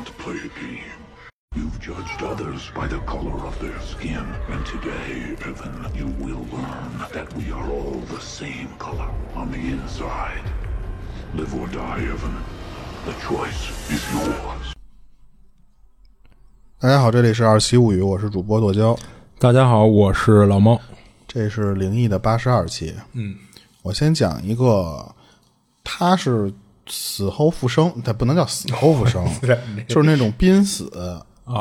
[0.00, 1.00] want to play a game.
[1.54, 6.92] You've judged others by the color of their skin, and today, Evan, you will learn
[7.12, 10.44] that we are all the same color on the inside.
[11.34, 12.36] Live or die, Evan.
[13.04, 14.72] The choice is yours.
[16.78, 18.96] 大家好，这里是二七物语，我是主播剁椒，
[19.38, 20.80] 大家好，我是老猫。
[21.28, 22.94] 这是灵异的八十二期。
[23.12, 23.36] 嗯，
[23.82, 25.14] 我先讲一个，
[25.84, 26.52] 他是
[26.90, 29.24] 死后复生，但不能叫死后复生，
[29.88, 30.90] 就是那种濒死，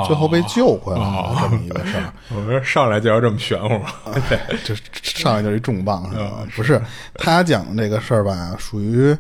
[0.06, 2.14] 最后被救回来了这么一个事儿。
[2.36, 3.90] 我说上来就要这么玄乎吗？
[4.30, 6.48] 对，就上来就是一重磅是吧？
[6.56, 6.82] 不是，
[7.16, 9.16] 他讲的这个事儿吧，属于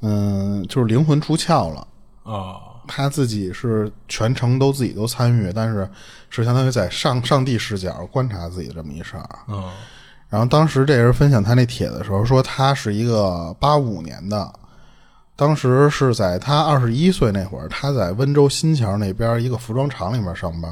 [0.00, 1.86] 嗯，就是灵魂出窍了。
[2.24, 5.88] 啊，他自己是全程都自己都参与，但是
[6.30, 9.28] 是相当于在上上帝视角观察自己这么一事儿。
[9.48, 9.70] 嗯，
[10.28, 14.52] 然后当时这人分享他那帖的时候说，他是一个八五年的，
[15.38, 20.68] 当时是在他二十一岁那会儿，他在温州新桥那边一个服装厂里面上班。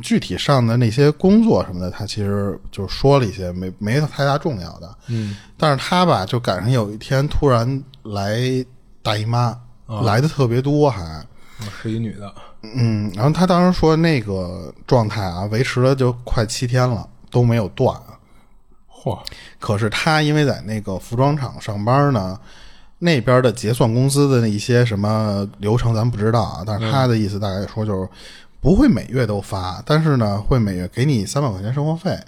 [0.00, 4.96] 具体上的那些工作什么的，他其实就说了一些，没没太大重要的。
[5.08, 8.38] 嗯，但是他吧，就赶上有一天突然来
[9.02, 9.58] 大姨妈，
[10.04, 11.26] 来的特别多，还。
[11.82, 12.32] 是一女的。
[12.62, 18.00] 嗯，然后他当时说那个状态啊，维持了就快七天了，都没有断。
[18.88, 19.18] 嚯！
[19.58, 22.38] 可是他因为在那个服装厂上班呢，
[22.98, 26.62] 那边的结算公司的那一些什么流程咱不知道啊。
[26.66, 28.08] 但是他的意思大概说就是
[28.60, 32.18] 不会每月都发，但是呢会每月给你三百块钱生活费，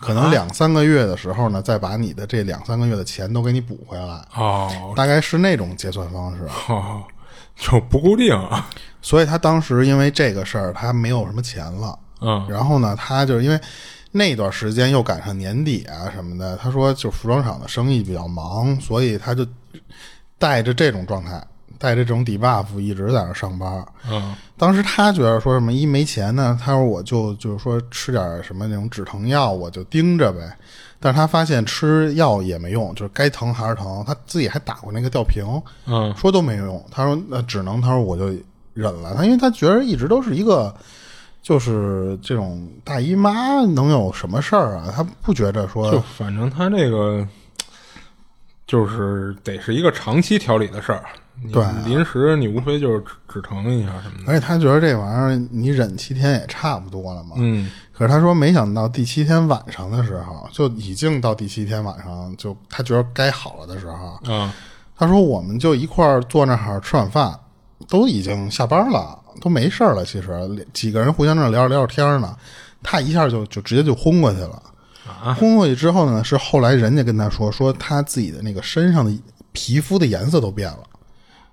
[0.00, 4.24] 可能两三个月的时候呢，再把你的这两三个月的钱都给你补回来。
[4.34, 6.48] 哦，大概是那种结算方式。
[6.68, 7.02] 哦，
[7.56, 8.68] 就不固定啊。
[9.02, 11.98] 所以他当时因为这个事儿，他没有什么钱了。
[12.20, 13.60] 嗯，然后呢，他就是因为
[14.12, 19.44] 那段时间又赶上年底啊什么的，他说就服装厂的生意比较忙，所以他就
[20.42, 21.40] 带着这种状态，
[21.78, 23.86] 带着这种 debuff 一直在那上班。
[24.10, 30.40] 嗯，当时他觉得说什么一没钱呢，他说我就就是说吃点什么那种止疼药，我就盯着呗。
[30.98, 34.02] 但是他发现吃药也没用，就是该疼还是疼。
[34.04, 35.46] 他自己还打过那个吊瓶，
[35.86, 36.84] 嗯，说都没用。
[36.90, 38.26] 他说那只能，他说我就
[38.74, 39.14] 忍了。
[39.14, 40.74] 他因为他觉得一直都是一个。
[41.42, 44.94] 就是这种大姨妈能有什么事儿啊？
[44.94, 47.26] 他不觉着说，就反正他这个
[48.72, 51.04] 就是得是一个长期调理的事儿。
[51.52, 54.24] 对，临时你无非就是止止疼一下什么的。
[54.26, 57.36] 而且他觉得这玩意儿你忍七天也差不多了嘛。
[57.36, 57.68] 嗯。
[57.92, 64.18] 可是他说，没想到第七天晚上的时候，就已经到第七天晚上，就他觉得该好了的时候。
[64.24, 64.50] 嗯。
[64.96, 67.38] 他说，我们就一块儿坐那儿吃晚饭，
[67.90, 69.18] 都已经下班了。
[69.38, 72.34] 都没事了，其实几个人互相那聊着聊着天呢，
[72.82, 74.62] 他一下就就直接就昏过去了。
[75.36, 79.12] 昏过去之后呢，是后来人家跟他说，说他自己的那个身上的
[79.52, 80.80] 皮肤的颜色都变了，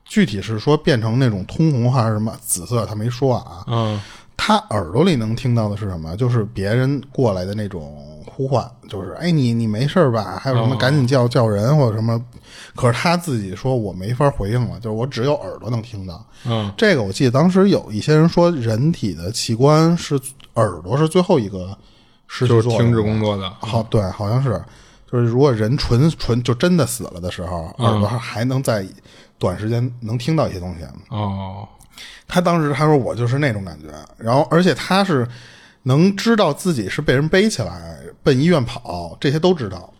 [0.05, 3.63] 具体是说变成那种通红还是什么紫色，他没说啊。
[3.67, 3.99] 嗯，
[4.37, 6.15] 他耳朵里能听到的是什么？
[6.15, 10.39] 就是别人过来的那种呼唤，就是哎你你没事吧？
[10.41, 12.23] 还有什么赶紧叫叫人或者什么。
[12.75, 16.25] 可是他自己说我没法回应了，就是我只有耳朵能听到。
[16.45, 20.19] 嗯，这个我记得当时有一些人说，人体的器官是
[20.53, 21.77] 耳朵是最后一个
[22.29, 23.49] 失去就是停止工作的。
[23.59, 24.63] 好，对，好像是，
[25.11, 28.87] 就是如果人纯纯就真的死了的时候，耳朵还能在
[29.37, 30.85] 短时间能听到一些东西。
[31.09, 31.67] 哦，
[32.27, 33.87] 他当时他说我就是那种感觉，
[34.17, 35.27] 然后而且他是
[35.83, 39.91] 能知道自己是被人背起来奔医院跑，这些都知道。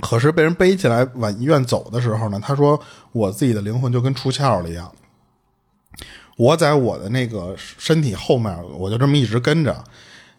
[0.00, 2.78] 可是被人背起来往医院走的时候呢，他说
[3.10, 4.92] 我自己的灵魂就跟出窍了一样。
[6.36, 9.82] 我在我的那个身体后面，我就这么一直跟着，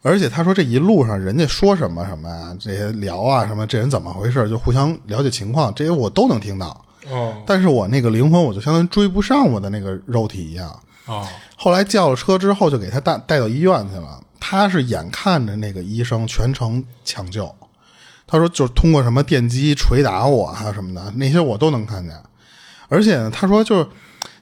[0.02, 6.86] 而且他说这一路上人家说什么什么呀，这些聊啊什么，这人怎么回事，就互相了解情况，这些我都能听到。
[7.10, 10.78] 哦，但是我那个灵魂，我就相当于追不上我的那个肉体一样。
[11.06, 14.22] 哦，后来叫了车之后，就给他带带到医院去了。
[14.40, 17.54] 他是眼看着那个医生全程抢救，
[18.26, 22.16] 他说就是通过什么电击捶打我还有什么的那些我都能看见，
[22.88, 23.88] 而且呢，他说就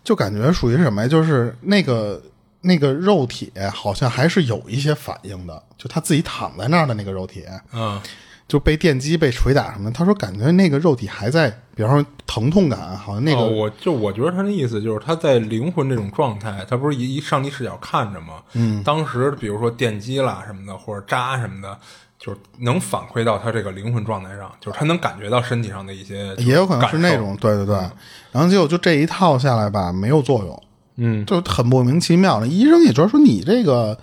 [0.04, 1.08] 就感觉属于什么呀？
[1.08, 2.22] 就是那个
[2.62, 8.02] 那个肉体好像还是有一些反应的，就他自己躺在那儿的那个肉体，嗯，
[8.48, 9.92] 就被电击被捶打什么的。
[9.92, 18.42] 他说感觉那个肉体还在，比方说疼痛感，好像那个、哦我就我觉得他的意思就是他在灵魂这种状态，他不是一一上帝视角看着吗？
[18.54, 21.78] 嗯，当时比如说电击啦什么的，或者扎什么的，
[22.18, 27.76] 就是能反馈到他这个灵魂状态上，就是他能感觉到身体上的一些，也有可能是那种，对对对。
[28.32, 30.64] 然后结果就这一套下来吧，没有作用，
[30.98, 32.48] 嗯，就很莫名其妙的。
[32.48, 33.98] 医生也觉得说你这个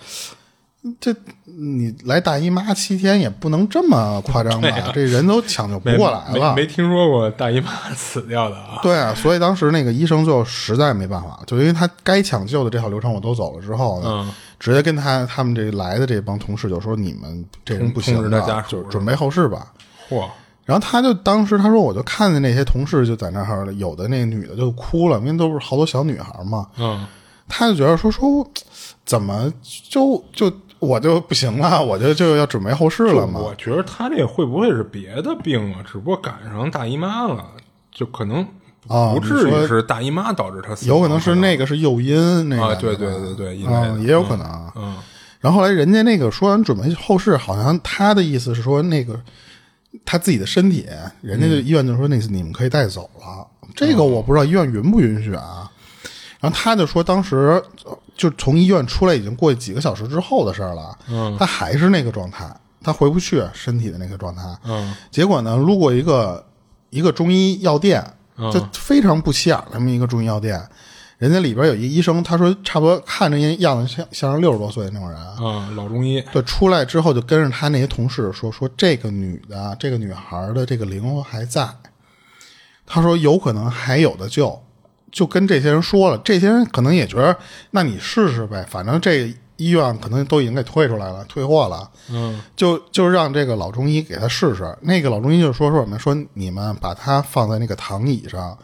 [1.00, 1.14] 这
[1.44, 4.92] 你来大姨妈七天也不能这么夸张吧？
[4.92, 6.54] 这人都抢救不过来了。
[6.54, 8.80] 没没听说过大姨妈死掉的啊？
[8.82, 19.72] 对啊，所以当时那个医生就实在没办法，就因为他该抢救的这套流程我都走了之后呢，嗯直接跟他他们这来的这帮同事就说：“你们这人不行了就准备后事吧。”
[20.08, 20.26] 嚯，
[20.64, 26.66] 然后他就当时他说，我就看见那些同事就在那儿，有的那个女的就哭了，因为都是好多小女孩嘛。
[26.78, 27.06] 嗯
[27.46, 28.50] 他就觉得说说
[29.04, 29.52] 怎么
[29.90, 33.38] 就就我就不行了，我就就要准备后事了嘛。
[33.38, 35.84] 我觉得他这会不会是别的病啊？
[35.86, 37.44] 只不过赶上大姨妈了，
[37.92, 38.38] 就可能
[38.88, 43.56] 啊不至于是大姨妈导致他死亡，有可能是那个是诱因，那个啊，对对对对，
[44.02, 44.72] 也有可能啊。
[44.76, 44.96] 嗯
[45.40, 49.20] 然后后来人家那个说完准备后事，好像他的意思是说那个
[50.04, 50.86] 他自己的身体，
[51.20, 53.46] 人家就医院就说那次你们可以带走了。
[53.74, 55.70] 这个我不知道医院允不允许啊。
[56.40, 62.44] 然后他就说当时呃就从医院出来已经过去几个小时之后的事儿了，嗯他还是那个状态，
[62.82, 64.42] 他回不去身体的那个状态。
[64.64, 66.44] 嗯结果呢，路过一个
[66.90, 68.04] 一个中医药店，
[68.52, 70.60] 就非常不起眼儿那么一个中医药店，
[71.24, 81.66] 人家里边有一医生，他说差不多看着样子像像是六十多岁那种人，嗯，老中医，对，出来之后就跟着他那些同事说说这个女的，这个女孩的这个灵魂还在，
[82.84, 84.62] 他说有可能还有的救，
[85.10, 87.34] 就跟这些人说了，这些人可能也觉得，
[87.70, 94.76] 那你试试呗，反正这医院可能都已经给退出来了，退货了，嗯就就让这个老中医给他试试。
[94.82, 98.58] 那个老中医就说说什么，说你们把他放在那个躺椅上，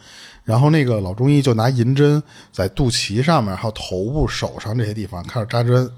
[0.51, 2.21] 然后那个老中医就拿银针
[2.51, 5.89] 在肚脐上面，还有头部、手上这些地方开始扎针。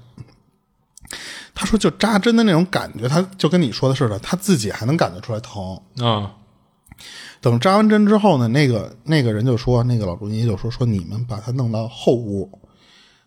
[1.55, 5.75] 他说，就扎针的那种感觉，他就跟你说的似的，他自己还能感觉出来疼。
[5.99, 6.31] 啊
[7.41, 12.49] 等扎完针之后呢，那个那个人就说，那个老中医就说说你们把他弄到后屋，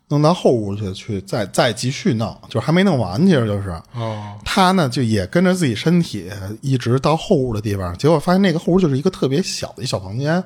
[0.08, 3.70] 弄到后屋去去，再再继续弄，就是还没弄完，其实就是。
[3.94, 6.30] 哦他呢就也跟着自己身体
[6.62, 10.42] 一直到后屋的地方，结果发现那个后屋就是一个特别小的一小房间。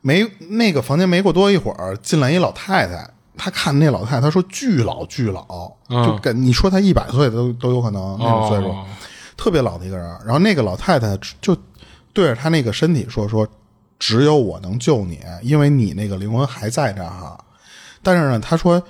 [0.00, 3.08] 没那个房间没过多一会儿，进来一老太太。
[3.36, 8.84] 她看那老太太，她说巨老巨老，就跟你说她一百岁都都有可能那种岁数，哦
[9.36, 10.04] 特别老的一个人。
[10.24, 11.56] 然后那个老太太就
[12.12, 13.46] 对着她那个身体说说，
[13.96, 17.38] 只有我能救你，因为你那个灵魂还在这儿哈。
[18.02, 18.82] 但是呢，她说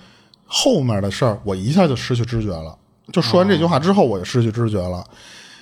[0.47, 2.75] 后面的事儿，我一下就失去知觉了。
[3.13, 5.05] 就说完这句话之后，我就失去知觉了。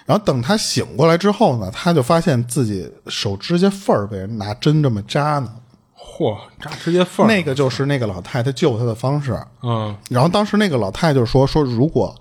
[0.07, 5.53] 然后等他醒过来之后呢，他就发现自己手指甲缝儿被人拿针这么扎呢。
[5.99, 9.37] 嚯，扎指甲缝儿那个就是那个老太太救他的方式。
[9.63, 12.15] 嗯然后当时那个老太太就说说，如果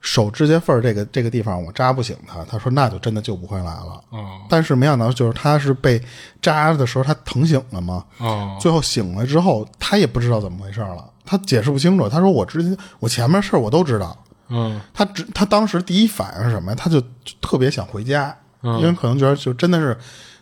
[0.00, 4.02] 手指甲缝儿这个这个地方我扎不醒他，他说那就真的救不回来了。
[4.10, 6.02] 哦但是没想到，就是他是被
[6.42, 8.04] 扎的时候，他疼醒了嘛。
[8.18, 12.08] 哦最后醒了之后，他也不知道怎么回事了，他解释不清楚。
[12.08, 14.18] 他说：“我之前我前面事儿我都知道。
[14.52, 16.76] 嗯”他只他当时第一反应是什么呀？
[16.78, 19.96] 他就就特别想回家，因为可能觉得就真的是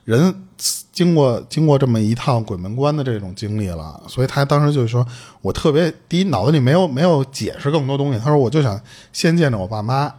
[0.05, 0.35] 人
[0.93, 5.07] 经过经过这么一趟鬼门关的这种经历了，所以他当时就说
[5.41, 8.79] ：“我特别第一脑子里没有没有解释更多东西。”他说：“我就想
[9.13, 10.13] 先见着我爸妈。”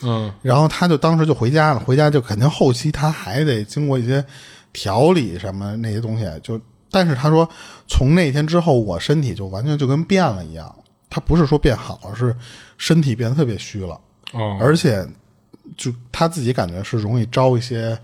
[0.00, 4.24] 嗯然后他就当时就回家了，回家就肯定后期他还得经过一些
[4.72, 7.48] 调理什么那些东西，就但是他说
[7.88, 10.72] 从那天之后，我身体就完全就跟变了一样，
[11.10, 12.34] 他不是说变好了，是
[12.76, 13.98] 身体变得特别虚了，
[14.32, 15.06] 哦而且
[15.76, 17.98] 就他自己感觉是容易招一些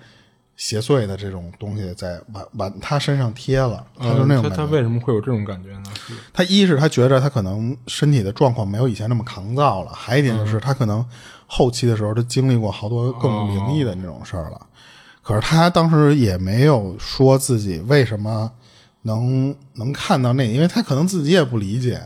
[0.57, 5.85] 邪祟的这种东西在往往他身上贴了，他就那种他为什么会有这种感觉呢？
[6.33, 11.05] 他一是他觉着他可能身体的状况没有以前那么抗造了，还一点就是他可能
[11.47, 14.61] 后期的时候他经历过好多更灵异的那种事儿了。
[15.23, 18.51] 可是他当时也没有说自己为什么
[19.03, 22.01] 能能看到那，因为他可能自己也不理解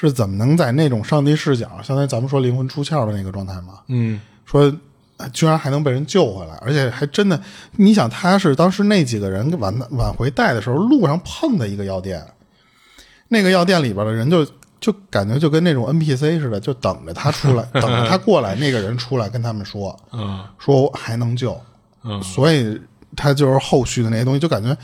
[0.00, 3.80] 是怎么能在那种上帝视角，相当于咱们说灵魂出窍的那个状态嘛。
[3.88, 4.72] 嗯说
[5.18, 7.38] 啊居然还能被人救回来，而且还真的，
[7.76, 12.24] 你想他是当时那几个人往往回带的时候，路上碰的一个药店，
[13.28, 14.46] 那个药店里边的人就
[14.80, 21.60] 就感觉就跟那种 NPC 似的，就等着他出来，等着他过来，那个人出来跟他们说，嗯说还能救，
[22.04, 22.80] 嗯所以
[23.14, 24.74] 他就是后续的那些东西，就感觉。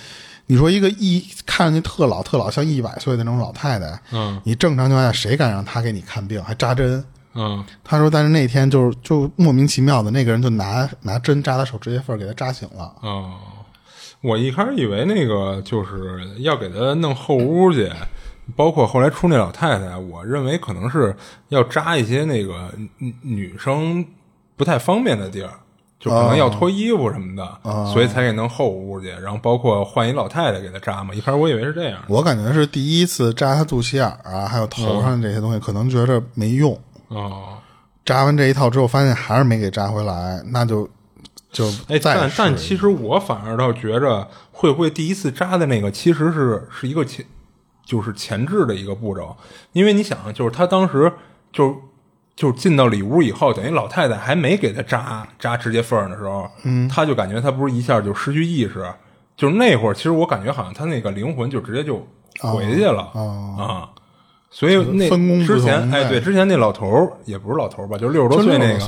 [0.46, 7.04] 你说一个一看上去特老特老，像一百岁的那种老太太，嗯你正常情况下谁敢让她给你看病，还扎针？
[7.34, 12.90] 嗯他说，但是那天就是就莫名其妙的，那个人就拿拿针扎他手指甲缝，给他扎醒了。
[13.02, 13.34] 哦，
[14.22, 17.92] 我一开始以为那个就是要给他弄后屋去，
[18.54, 21.14] 包括后来出那老太太，我认为可能是
[21.48, 24.06] 要扎一些那个女女生
[24.56, 25.50] 不太方便的地儿。
[25.98, 31.14] 就可能要脱衣服什么的，所以才给弄后屋去，然后包括换一老太太给他扎嘛。
[31.14, 37.58] 一开始我以为是这样，我感觉是第一次扎他肚脐眼儿啊，还有头上这些东西，可能觉着没用，哦，
[38.04, 40.88] 扎完这一套之后，发现还是没给扎回来，那就
[41.50, 47.24] 就哎，但但其实我反而倒觉着，会不会第一次扎的那个其实是是一个前，
[47.84, 49.34] 就是前置的一个步骤，
[49.72, 51.10] 因为你想，就是他当时
[51.52, 51.74] 就
[52.36, 58.86] 就进到里屋以后，等于老太太还没给他扎扎直接缝的时候，嗯，他就感觉他不是一下就失去意识，
[59.34, 62.06] 就是那会儿，其实我感觉好像他那个灵魂就直接就
[62.38, 63.10] 回去了、
[63.58, 63.88] 啊。
[64.50, 68.78] 所以那分工之前，哎，对，之前那老头儿也不是老头儿吧，就六十多岁那个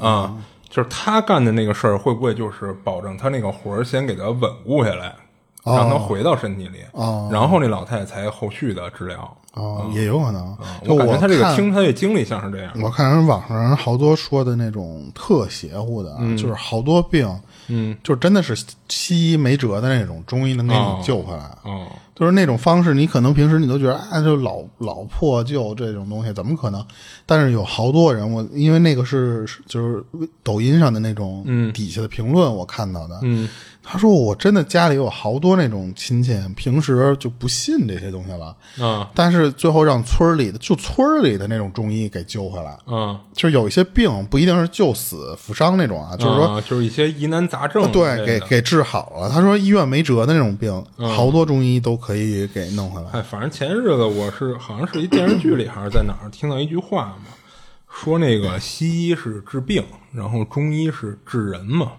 [0.00, 0.34] 啊，
[0.68, 5.14] 就是他干的那个事儿，会不会就是保证他那个魂儿先给他稳固下来，
[5.64, 9.36] 让他回到身体里，哦然后那老太太才后续的治疗。
[9.58, 10.56] 哦，也有可能。
[10.84, 12.72] 就我感觉他这个听他这经历像是这样。
[12.80, 17.28] 我看人网上人好多说的那种特邪乎的，就是好多病，
[17.66, 18.56] 嗯，就真的是
[18.88, 21.44] 西医没辙的那种，中医能给你哦救回来。
[21.64, 26.84] 哦，就是那种方式，你可能平时你都觉得啊，就老老破旧这种东西怎么可能？
[27.26, 30.04] 但是有好多人，我因为那个是是就是
[30.42, 33.48] 抖音上的那种底下的评论，我看到的，嗯，
[33.90, 42.78] 他说我真的家里有好多那种亲戚，平时就不信这些东西了，嗯，但是最后让村里的就村里的那种中医给救回来。
[42.86, 49.30] 嗯，就是有一些病不一定是救死扶伤那种啊，就是说啊就是一些疑难杂症对，给给治好了。
[49.30, 53.08] 他说医院没辙的那种病，好多中医都可以给弄回来。
[53.12, 57.32] 哎，反正前日子我是好像是一电视剧里还是在哪儿听到一句话嘛，
[57.90, 61.92] 说那个西医是治病，然后中医是治人嘛。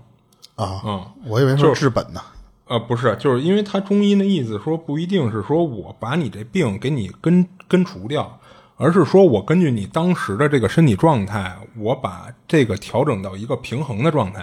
[0.59, 2.21] 啊，嗯，我以为就是治本呢。
[2.67, 8.39] 呃，不是，就是因为他中医的意思说不一定是说我把你这病给你根根除掉，
[8.77, 14.41] 而是说我根据你当时的这个身体状态，我把这个调整到一个平衡的状态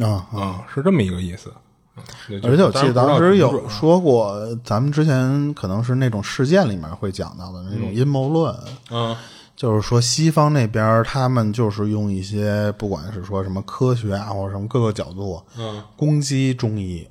[0.00, 0.38] 啊啊！
[0.38, 1.50] 啊、是这么一个意思。
[1.50, 2.02] 嗯
[2.42, 8.54] 而且我记得当时有说，说过，咱们之前可能是那种事件里面会讲到的那种阴谋论，
[8.90, 9.16] 嗯
[9.56, 15.82] 就是说西方那边他们就是用一些不管是说什么科学啊或者什么各个角度嗯。
[15.96, 17.08] 攻击中医，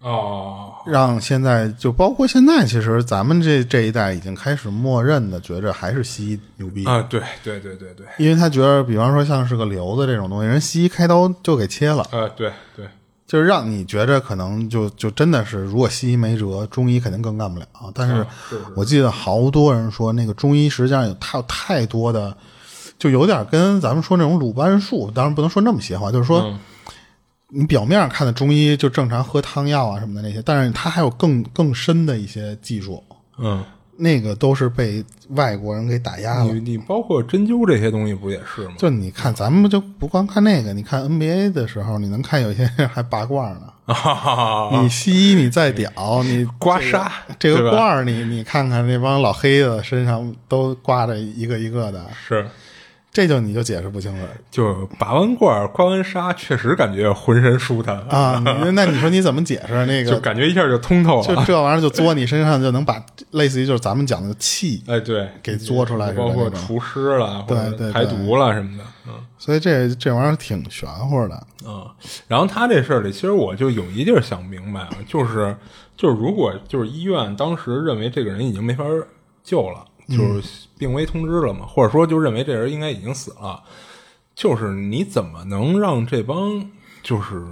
[0.00, 0.72] 哦。
[0.86, 12.86] 让现在就包括现在，其实咱们这这一代已经开始默认的觉着还是西医牛逼，啊，对对对对对，因为他觉得，比方说像是个瘤子这种东西，人西医开刀就给切了，呃对对，
[13.28, 17.66] 就是让你觉着可能就就真的是，如果西医没辙，中医肯定更干不了。
[17.94, 18.26] 但是
[18.74, 22.36] 我记得好多人说，那个中医实际上有太有太多的，
[22.98, 26.40] 就有点跟咱们说那种鲁班术，当然不能说那么邪话，就是说。
[26.40, 26.58] 嗯
[27.50, 33.02] 你表面上看的中医就正常喝汤药啊什么的那些，但是它还有更更深的一些技术，
[33.38, 33.64] 嗯，
[34.00, 36.52] 那个都是被外国人给打压了。
[36.52, 38.74] 你你包括针灸这些东西不也是吗？
[38.78, 43.72] 就你看，咱们就不光看那个，你看 NBA 的时候，你能看有些人还拔罐呢。
[43.86, 45.90] 啊， 你西医你再屌，
[46.22, 52.46] 你刮痧这个罐儿，你你看看那帮老黑子身上都挂着一个一个的，是。
[53.10, 58.40] 这就你就解释不清了就拔完罐儿、刮完痧，确实感觉浑身舒坦，啊！
[58.74, 60.20] 那你说你怎么解释那个 就？
[60.20, 61.26] 感觉一下就通透了。
[61.26, 71.46] 就这玩意儿就作你身上，就能把类似于就是咱们讲的气，哎，对，给作出来包括除湿了，或者对对排毒了什么的，嗯所以这这玩意儿挺玄乎的。
[71.66, 71.84] 嗯。
[72.28, 75.56] 然后他这事儿里，其实我就有一地儿想明白啊，就是
[75.96, 78.84] 就是如果就是医院当时认为这个人已经没法
[79.42, 83.62] 救了，就是病危通知了嘛，或者说就认为这人应该已经死了，
[84.34, 86.68] 就是你怎么能让这帮
[87.02, 87.42] 就是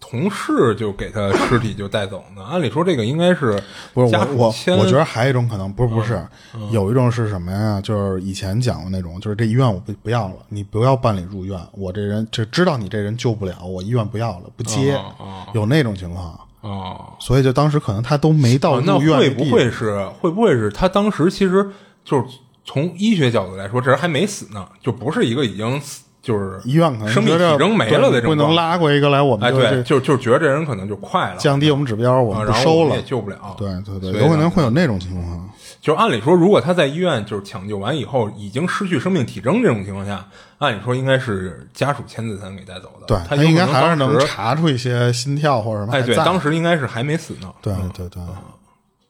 [0.00, 2.42] 同事就给他尸体就带走呢？
[2.50, 3.52] 按理说这个应该是
[3.94, 7.80] 不是我我我觉得还有一种可能，不是不是，嗯有一种是什么呀？
[7.80, 16.38] 就是以前讲的那种，就是这医院我不不要了，你不要办理入院，我这人就知道你这人救不了，我医院不要了，不接，哦哦有那种情况。
[16.62, 17.12] 哦。
[17.20, 21.70] 所以就当时可能他都没到入院会不会是会不会是他当时其实
[22.04, 22.24] 就是
[22.64, 33.02] 从医学角度来说，这人还没死呢，就不是一个已经死就是医院可能生命体征没了的这种不能拉过一个来，我们哎，对，就就就觉得这人可能就快了，降低我们指标，我啊们不收了也。
[33.02, 33.56] 救不了。
[33.58, 35.50] 对对对，有可能会有那种情况。
[35.80, 40.24] 就按理说，如果他在医院就是抢救完以后已经失去生命体征这种情况下，
[40.58, 43.06] 按理说应该是家属签字才能给带走的。
[43.08, 47.52] 对他应该还是能查出一些心跳或者什么还哎，对，当时应该是还没死呢。
[47.60, 48.22] 对对对，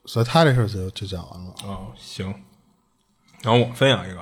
[0.05, 1.53] 所以他这事儿就就讲完了。
[1.67, 2.33] 哦，行。
[3.43, 4.19] 然后我分享一个，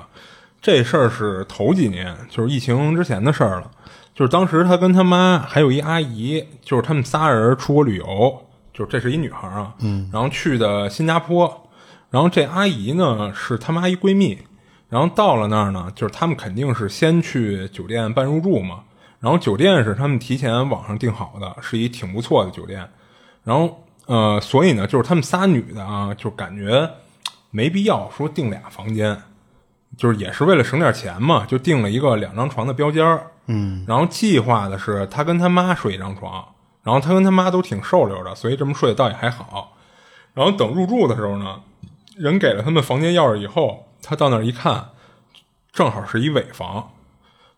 [0.60, 3.70] 这事儿是头几年，就是疫情之前的事儿了。
[4.14, 11.70] 就是当时他跟他妈还有一阿姨，就是他们仨人出国旅游，就是这是一女孩啊，嗯，然后去的新加坡，
[12.10, 14.38] 然后这阿姨呢是他妈一闺蜜，
[14.90, 18.82] 然后到了那儿呢，就是他们肯定是先去酒店办入住嘛，
[19.18, 22.86] 然后酒店是他们提前网上订好的，是一挺不错的酒店，
[23.44, 26.90] 然后呃，所以呢，就是他们仨女的啊，就感觉
[27.52, 29.22] 没必要说订俩房间，
[29.96, 33.26] 就是也是为了省点钱嘛，就订了一个两张床的标间儿。
[33.46, 36.44] 嗯，然后计划的是他跟他妈睡一张床，
[36.82, 39.76] 然后他跟他妈都挺瘦溜的，所以这么睡倒也还好。
[40.32, 41.60] 然后等入住的时候呢，
[42.16, 44.86] 人给了他们房间钥匙以后，他到那儿一看，
[45.72, 46.90] 正好是一尾房。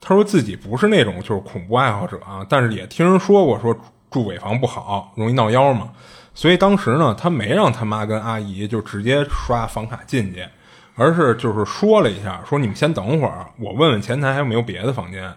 [0.01, 3.75] 他说自己不是那种就是恐怖爱好者啊，但是也听人说过说
[4.11, 5.91] 住尾房不好，容易闹妖嘛。
[6.35, 10.45] 所以当时呢，他没让他妈跟阿姨就直接刷房卡进去，
[10.97, 15.33] 而是就是说了一下，说你们先等会儿，我问问前台还有没有别的房间。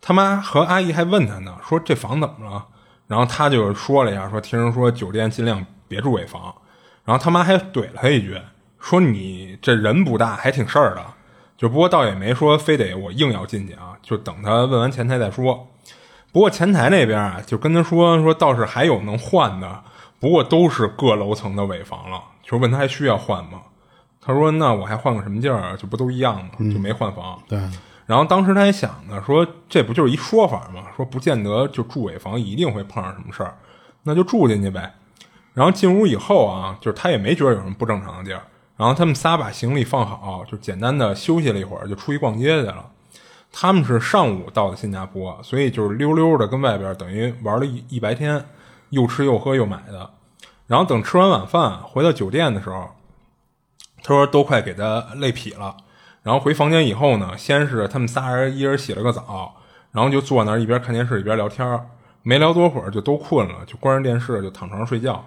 [0.00, 2.64] 他妈和阿姨还问他呢，说这房怎么了？
[3.08, 6.54] 然后他就说了一下，说听人说酒店尽量别住尾房。
[7.04, 8.38] 然后他妈还怼了他一句，
[8.78, 11.02] 说你这人不大，还挺事儿的。
[11.56, 15.66] 就不过倒也没说非得我硬要进去啊，就等他问完前台再说。
[16.30, 19.82] 不过前台那边啊，就跟他说说倒是还有能换的，
[20.20, 22.22] 不过都是各楼层的尾房了。
[22.42, 23.60] 就问他还需要换吗？
[24.20, 25.76] 他说那我还换个什么劲儿啊？
[25.76, 26.50] 就不都一样吗？
[26.58, 27.38] 就没换房。
[27.48, 27.58] 对，
[28.06, 30.84] 然后当时他还想呢，说这不就是一说法吗？
[30.96, 33.54] 说不见得就住尾房一定会碰上什么事儿，
[34.02, 34.94] 那就住进去呗。
[35.54, 38.42] 然后进屋以后啊，就是他也没觉得有什么不正常的地儿。
[38.76, 42.86] 然后他们仨把行李放好，就简单的休息了一会儿，就出去逛街去了。
[43.52, 48.44] 他们是上午到的新加坡，所以就是溜溜的跟外边等于玩了一一白天，
[48.90, 50.10] 又吃又喝又买的。
[50.66, 52.90] 然后等吃完晚饭回到酒店的时候，
[54.02, 55.76] 他说都快给他累劈了。
[56.22, 59.54] 然后回房间以后呢，先是他们仨人一人洗了个澡，
[59.92, 61.80] 然后就坐那儿一边看电视一边聊天
[62.22, 65.24] 没聊多会儿就都困了，就关上电视就躺床上睡觉。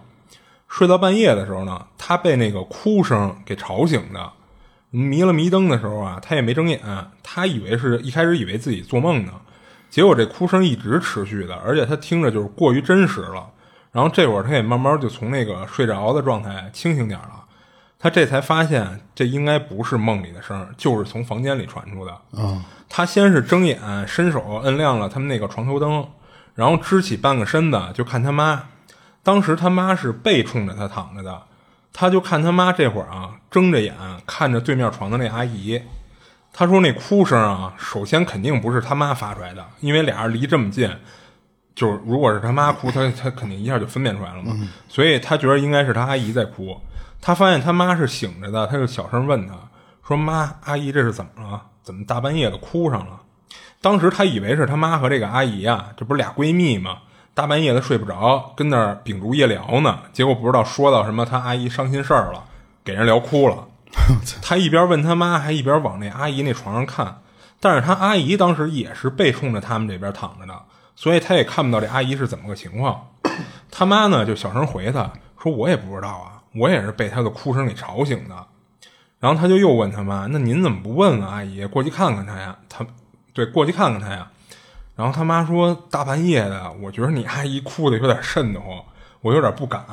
[0.67, 4.31] 睡到半夜的时候呢，他被那个哭声给吵醒的。
[4.91, 6.81] 迷了迷灯的时候啊，他也没睁眼，
[7.23, 9.33] 他以为是一开始以为自己做梦呢，
[9.91, 13.45] 结果这哭声一直持续的，而且他听着就是过于真实了。
[13.91, 17.43] 然后这会儿他也慢慢就从那个睡着的状态清醒点了，
[17.99, 22.11] 他这才发现这应该不是梦里的声，就是从房间里传出的。
[22.41, 26.07] 啊，他先是睁眼，伸手摁亮了他们那个床头灯，
[26.55, 28.63] 然后支起半个身子就看他妈。
[29.23, 31.43] 当时他妈是背冲着他躺着的，
[31.91, 33.93] 他就看他妈这会儿啊，睁着眼
[34.25, 35.81] 看着对面床的那阿姨。
[36.53, 40.89] 他说那哭声啊，首先肯定不是他妈发出来的，因为俩人离这么近，
[41.73, 44.55] 就是如果是他妈哭， 他他肯定一下就分辨出来了嘛。
[44.87, 46.77] 所以他觉得应该是他阿姨在哭。
[47.21, 49.53] 他发现他妈是醒着的，他就小声问他
[50.07, 51.61] 说：“妈，阿姨这是怎么了？
[51.83, 53.21] 怎么大半夜的哭上了？”
[53.79, 56.97] 当时他以为是他妈和这个阿姨啊，这不是俩闺蜜吗？
[57.33, 59.99] 大半夜的睡不着，跟那儿秉烛夜聊呢。
[60.11, 62.43] 结果不知道说到什么，他阿姨伤心事儿了，
[62.83, 63.67] 给人聊哭了。
[64.41, 67.21] 他一边问他妈，还一边往那阿姨那床上看。
[67.59, 70.53] 但是他阿姨当时也是背冲着他们这边躺着的，
[70.95, 73.07] 所以他也看不到这阿姨是怎么个情况。
[73.69, 78.35] 他妈呢就小声回他说：“我也不知道啊，我也是被他的哭声给吵醒的。”
[79.19, 82.83] 然后他就又问他妈：“那您怎么不问问阿姨，过去看看她呀？”他
[83.33, 84.27] 对，过去看看她呀。
[84.95, 88.83] 然后他妈说：“大半夜的，我觉得你阿姨哭的有点瘆得慌，
[89.21, 89.83] 我有点不敢。”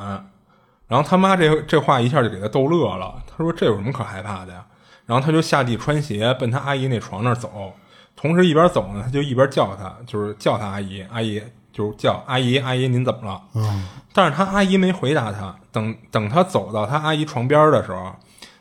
[0.89, 3.23] 然后他妈这这话一下就给他逗乐了。
[3.25, 4.65] 他说：“这有什么可害怕的呀？”
[5.07, 7.73] 然后他就下地穿鞋奔他阿姨那床那儿走，
[8.15, 13.41] 同时一边走呢，他就一边叫他，就是叫他阿姨，阿姨就是叫阿姨，阿姨您怎么了？
[13.53, 15.55] 嗯，但是他阿姨没回答他。
[15.71, 18.11] 等等他走到他阿姨床边的时候，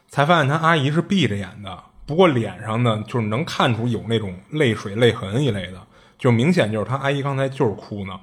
[0.09, 5.81] 才发现他阿姨是闭着眼的，不过脸上呢，就是能看出有那种泪水、泪痕一类的。
[6.19, 8.19] 就明显就是他阿姨刚才就是哭呢，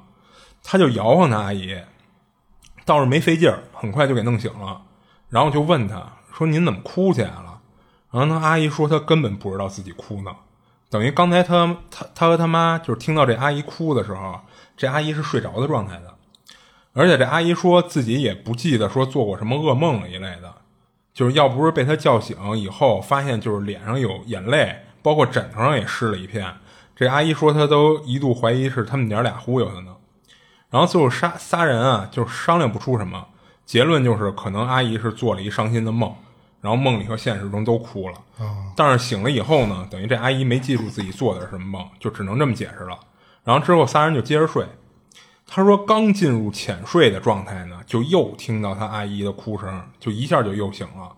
[0.64, 1.76] 他就摇晃他阿姨，
[2.86, 4.84] 倒是没费劲儿，很快就给弄醒了，
[5.30, 7.60] 然后就问他说：“您怎么哭起来了？”
[8.12, 10.34] 然后他阿姨说：“她根本不知道自己哭呢，
[10.90, 14.40] 等于刚才他他他和他妈就是听到这阿姨哭的时候，
[14.78, 16.14] 这阿姨是睡着的状态的，
[16.94, 20.54] 而且这阿姨说自己也不记得说做过什么噩梦了一类的，
[21.14, 26.54] 就是要不是被他叫醒以后发现就是脸上有眼泪，包括枕头上也湿了一片。”
[26.96, 29.95] 这阿姨说，她都一度怀疑是他们娘俩忽悠她呢。
[30.76, 33.26] 然后最后仨仨人啊，就商量不出什么
[33.66, 36.14] 结论，就是可能阿姨是做了一伤心的梦，
[36.60, 38.16] 然后梦里和现实中都哭了。
[38.76, 43.00] 但是醒了以后呢，等于这阿姨没记住自己做的是什么梦，就只能这么解释了。
[43.46, 44.66] 然后之后仨人就接着睡。
[45.48, 51.10] 他说刚进入浅睡的状态呢，就又听到他阿姨的哭声，就一下就又醒了。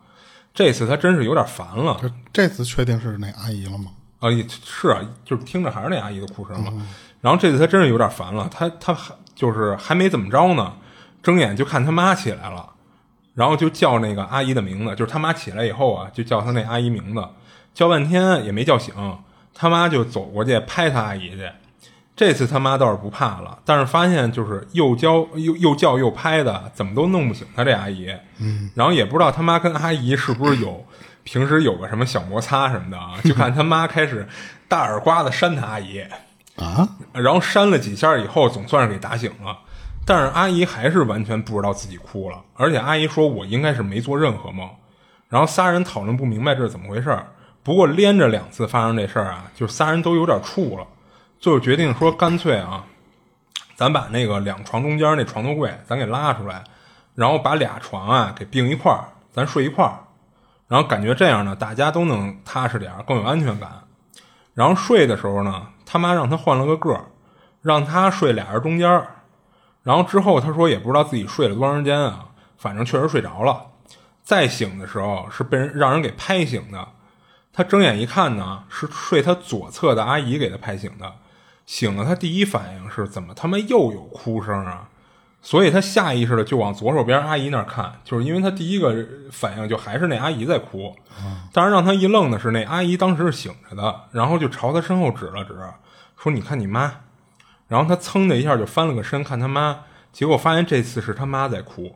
[0.54, 1.98] 这次他真是有点烦了。
[2.00, 3.90] 这这次确定是那阿姨了吗？
[4.20, 4.30] 啊，
[4.64, 6.72] 是啊，就是听着还是那阿姨的哭声嘛。
[7.22, 10.74] 然后这次他真是有点烦了，他他还就是还没怎么着呢，
[11.22, 12.72] 睁眼就看他妈起来了，
[13.36, 17.24] 然后就叫那个阿姨的名字，就是他妈起来以后啊，就叫他那阿姨名字，
[17.74, 18.94] 叫半天也没叫醒，
[19.54, 21.48] 他妈就走过去拍他阿姨去。
[22.16, 28.12] 这次他妈倒是不怕了，但是发现就是又叫又又叫又拍的，怎么都弄不醒他这阿姨。
[28.40, 30.84] 嗯，然后也不知道他妈跟阿姨是不是有。
[31.24, 34.26] 平时有个什么小摩擦什么的啊，就看他妈开始
[34.70, 36.02] 大耳刮子扇他阿姨，
[36.58, 39.58] 啊，然后扇了几下以后，总算是给打醒了。
[40.06, 44.70] 但是阿姨还是完全不知道自己哭了，而且阿姨说我应该是没做任何梦。
[45.30, 47.28] 然后仨人讨论不明白这是怎么回事儿。
[47.62, 50.88] 不过连着两次发生这事儿啊，就仨人都有点怵了，
[51.40, 52.86] 最后决定说干脆啊，
[53.76, 56.64] 咱把那个两床中间那床头柜咱给拉出来，
[57.14, 60.00] 然后把俩床啊给并一块儿，咱睡一块儿，
[60.70, 63.70] 然后感觉这样呢，大家都能踏实点儿，更有安全感。
[64.54, 67.06] 然后睡的时候呢，他妈让他换了个个儿，
[67.62, 69.24] 让他睡俩人中间儿。
[69.84, 72.26] 然后之后他说也不知道自己睡了多长时间啊，
[72.58, 73.68] 反正确实睡着了。
[74.22, 76.90] 再醒的时候是被人让人给拍醒的。
[77.54, 81.16] 他睁眼一看呢，是睡他左侧的阿姨给他拍醒的。
[81.66, 84.90] 醒了，他第一反应是怎么他妈又有哭声啊？
[85.42, 90.96] 所以他下意识的就往左手边阿姨那儿看，就是因为他第一个反应就还是那阿姨在哭。
[91.54, 95.56] 但是让他一愣的是，那阿姨当时是醒着的，然后就朝他身后指了指，
[96.18, 96.92] 说：“你看你妈。”
[97.68, 99.80] 然后他噌的一下就翻了个身看他妈，
[100.12, 101.96] 结果发现这次是他妈在哭。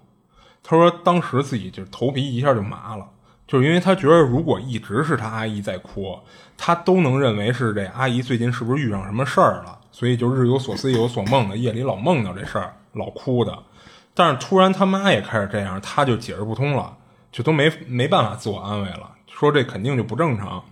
[0.64, 3.08] 他说当时自己就头皮一下就麻了。
[3.48, 6.18] 就是因为他觉得，如果一直是他阿姨在哭，
[6.58, 13.58] 他都能认为是这阿姨最近是不是遇上什么事儿了，所以就日有所思夜有所梦的，夜里老梦到这事儿，老哭的。
[14.14, 16.98] 但是突然他妈也开始这样，他就解释不通了，
[17.32, 20.64] 就都没没办法自我安慰了，说这肯定就不正常。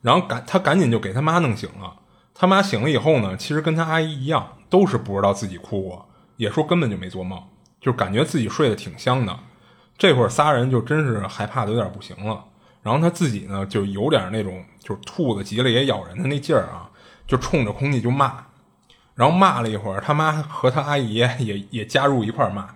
[0.00, 1.94] 然后赶他赶紧就给他妈弄醒了。
[2.34, 7.40] 他妈醒了以后呢，其实跟他阿姨一样，都是不知道自己哭过，也说根本就没做梦，
[7.80, 9.38] 就感觉自己睡得挺香的。
[9.96, 12.44] 这会儿仨人就真是害怕的有点不行了，
[12.82, 16.90] 然后他自己呢就有点那种就是兔子急了也咬人的那劲儿啊，
[17.28, 18.44] 就冲着空气就骂，
[19.14, 22.68] 然后骂了一会儿，他妈和他阿姨也也加入一块骂。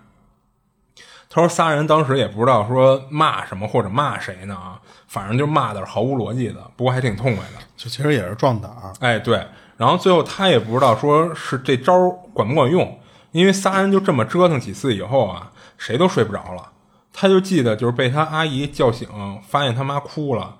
[1.28, 7.58] 他说仨人当时也不知道说骂什么或者骂谁呢啊，反正就骂的是毫无逻辑的，不过还挺痛快的。
[7.76, 8.92] 就其实也是壮胆儿。
[9.00, 9.46] 哎，对，
[9.76, 12.98] 然后最后他也不知道说是这招管不管用，
[13.32, 16.72] 因为仨人就这么折腾几次以后啊，谁都睡不着了。
[17.12, 19.08] 他就记得，就是被他阿姨叫醒，
[19.46, 20.56] 发现他妈哭了。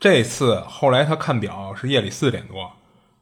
[0.00, 2.70] 这次后来他看表是夜里四点多，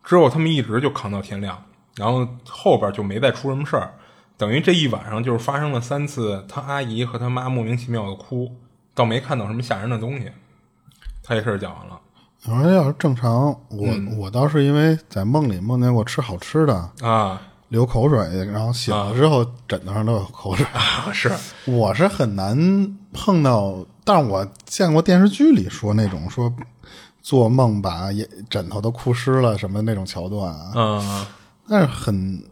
[0.03, 1.63] 之后他们一直就扛到天亮，
[1.97, 3.93] 然后后边就没再出什么事儿。
[4.37, 8.51] 等于这一晚上就是发生了三次他阿姨和他妈莫名其妙的哭，
[8.95, 10.31] 倒没看到什么吓人的东西。
[11.23, 12.01] 他这事儿讲完了。
[12.45, 20.65] 我说要是正常，我、我倒是因为在梦里梦见过吃好吃的，啊，流口水，然后醒了之后枕头上都有口水。
[21.13, 21.33] 是
[21.65, 22.57] 我是很难
[23.13, 26.53] 碰到，但是我见过电视剧里说那种说
[27.21, 28.11] 做梦把
[28.49, 31.27] 枕头都哭湿了什么那种桥段啊，嗯，
[31.69, 32.43] 但是很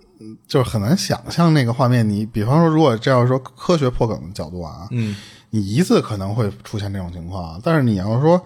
[0.46, 2.08] 就是很难想象那个画面。
[2.08, 5.16] 你比方说，如果这要说科学破梗的角度啊，嗯，
[5.50, 8.40] 你一次可能会出现这种情况，但是你要说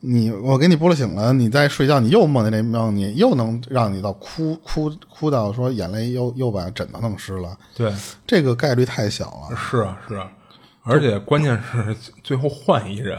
[0.00, 7.92] 你我给你拨了醒了，你在睡觉，你又梦见那梦，你又能让你到哭哭哭到说眼泪又又把枕头弄湿了，对，
[8.26, 9.56] 这个概率太小了。
[9.56, 10.30] 是啊是啊，
[10.82, 13.16] 而且关键是最后换一人，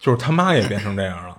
[0.00, 1.36] 就是他妈也变成这样了。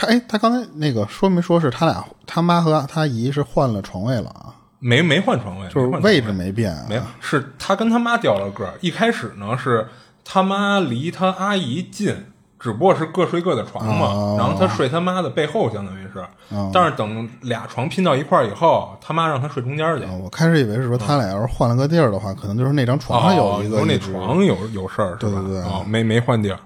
[0.00, 4.54] 他哎，他刚才那个说没说是他俩他妈和他姨是换了床位了啊？
[4.78, 6.86] 没没换床位，就是位置没变啊？
[6.88, 8.72] 没有，是他跟他妈调了个儿。
[8.80, 9.86] 一开始呢是
[10.24, 12.16] 他妈离他阿姨近，
[12.58, 16.24] 只不过是各睡各的床嘛，哦然后他睡他妈的背后，相当于是。
[16.72, 20.04] 但是等俩床拼到一块儿以后，他妈让他睡中间去。
[20.04, 25.16] 啊我开始以为是说他俩要是换了个地儿的话，可能就是那张床上有一个哦那床有有事儿？
[25.16, 26.58] 对对对哦，没没换地儿，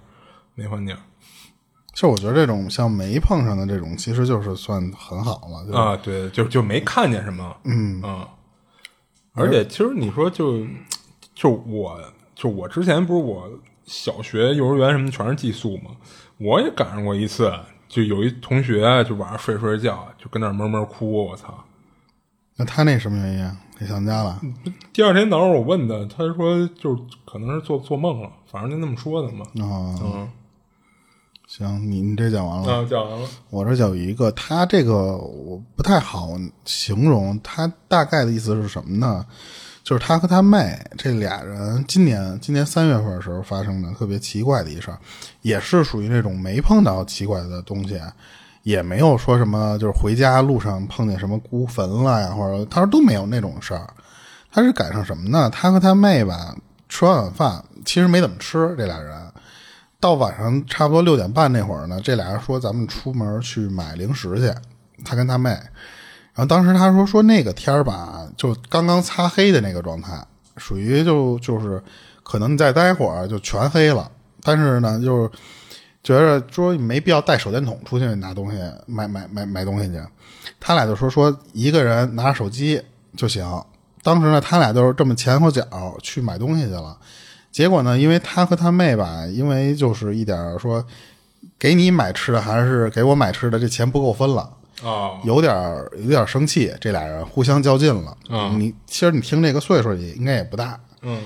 [0.55, 0.99] 没换地儿
[1.95, 5.65] 其实我觉得这种像没碰上的这种，其实就是算很好了。
[5.65, 8.03] 就是啊，对，就就没看见什么，嗯
[9.33, 10.65] 而且其实你说就
[11.35, 12.01] 就我
[12.35, 13.49] 就我之前不是我
[13.85, 15.91] 小学、幼儿园什么全是寄宿嘛，
[16.39, 17.53] 我也赶上过一次，
[17.89, 21.65] 就有一同学就晚上睡着睡着觉就跟那儿闷闷哭，我操！
[22.57, 23.57] 那他那什么原因啊？
[23.77, 24.41] 给想家了？
[24.93, 29.45] 第二天早上我问他，他说就是可能是做做梦了，反正就那么说的嘛。
[29.61, 30.29] 啊，嗯，
[31.57, 32.73] 行，你你这讲完了。
[32.73, 33.29] 啊，讲完了。
[33.49, 36.33] 我这就有一个，他这个我不太好
[36.65, 39.25] 形容，他大概的意思是什么呢？
[39.85, 44.99] 就是他和他妹这俩人今年今年三月份的时候发生的特别奇怪的一事儿，
[45.43, 48.01] 也是属于那种没碰到奇怪的东西，
[48.65, 53.89] 也没有说什么就是回家路上碰见什么孤坟了呀，或者他说都没有那种事儿。
[54.51, 55.49] 他是赶上什么呢？
[55.51, 56.53] 他和他妹吧
[56.89, 59.15] 吃完晚饭，其实没怎么吃，这俩人。
[60.05, 64.55] 到晚上差不多六点半那会儿呢，这俩人说咱们出门去买零食去，
[65.03, 65.49] 他跟他妹。
[65.49, 70.23] 然后当时他说说那个天儿吧，就刚刚擦黑的那个状态，
[70.59, 71.83] 属于就就是
[72.23, 74.11] 可能你再待会儿就全黑了。
[74.43, 75.31] 但是呢，就是
[76.03, 79.99] 觉着说没必要带手电筒出去拿东西买买买买东西去。
[80.61, 82.79] 他俩就说说一个人拿着手机
[83.17, 83.43] 就行。
[84.03, 85.65] 当时呢，他俩就是这么前后脚
[86.03, 86.95] 去买东西去了。
[87.55, 90.85] 结果呢，因为他和他妹吧，因为就是一点说
[91.57, 94.51] 给你买吃的还是给我买吃的，这钱不够分了。
[94.83, 98.17] 哦，有点儿有点儿生气，这俩人互相较劲了。
[98.29, 100.77] 嗯你其实你听这个岁数也应该也不大。
[101.03, 101.23] 嗯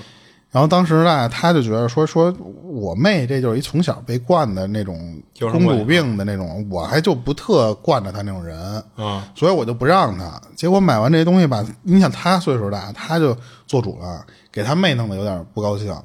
[0.51, 2.31] 然后当时呢，他就觉得说说
[2.63, 5.19] 我妹这就是一从小被惯的那种
[5.51, 10.39] 公主病的那种，我还就不特惯着她那种人，嗯所以我就不让她。
[10.55, 15.95] 结果买完这些东西吧，你想他岁数大，他就做主了，给他妹弄得有点不高兴。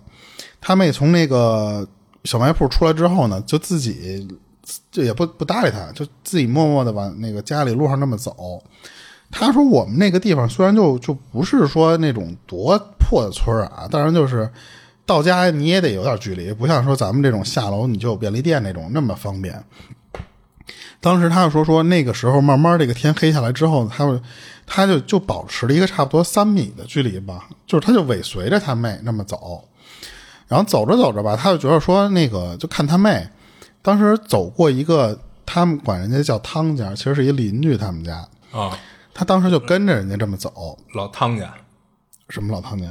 [0.66, 1.86] 他妹从那个
[2.24, 4.26] 小卖铺出来之后呢，就自己
[4.90, 8.34] 就也不不搭理他，就自己默默的往那个家里路上那么走。
[9.30, 14.48] 他说：“我们那个地方虽然就就不是说那种多破的村啊，当然就是
[15.04, 19.62] 到家你也得有点距离，不像说咱们这种下楼你就有便利店那种那么方便。”
[20.98, 24.18] 当时他就说说那个时候慢慢这个天黑下来之后，他就
[24.66, 29.62] 他就就保持了一个差不多三米的距离吧，就是他就尾随着他妹那么走，
[30.48, 33.28] 然后走着走着吧，他就觉得说那个就看他妹，
[33.82, 38.76] 当时走过一个他们管人家叫汤家，其实是一邻居他们家，啊，
[39.12, 41.52] 他当时就跟着人家这么走，老汤家。
[42.28, 42.86] 什么老汤家？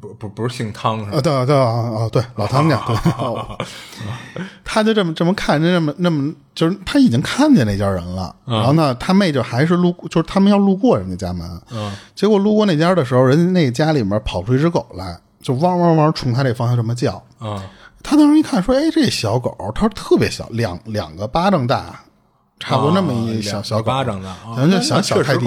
[0.00, 1.10] 不不不是姓汤是吧？
[1.10, 1.20] 啊，吧？
[1.20, 3.58] 对对啊啊，对老汤家，对，哦
[4.64, 17.58] 他就这么这么看着，这么那么就是他已经看见那家人了，然后呢，他妹就还是路，就是他们要路过人家家门，嗯，结果路过那家的时候，人家那家里面跑出一只狗来，就汪汪汪冲他这方向这么叫，嗯
[18.00, 21.98] 他当时一看说，哎，这小狗，他说特别小，两两个巴掌大，
[22.60, 25.44] 差不多那么一啊小小狗，巴掌大就那想小泰迪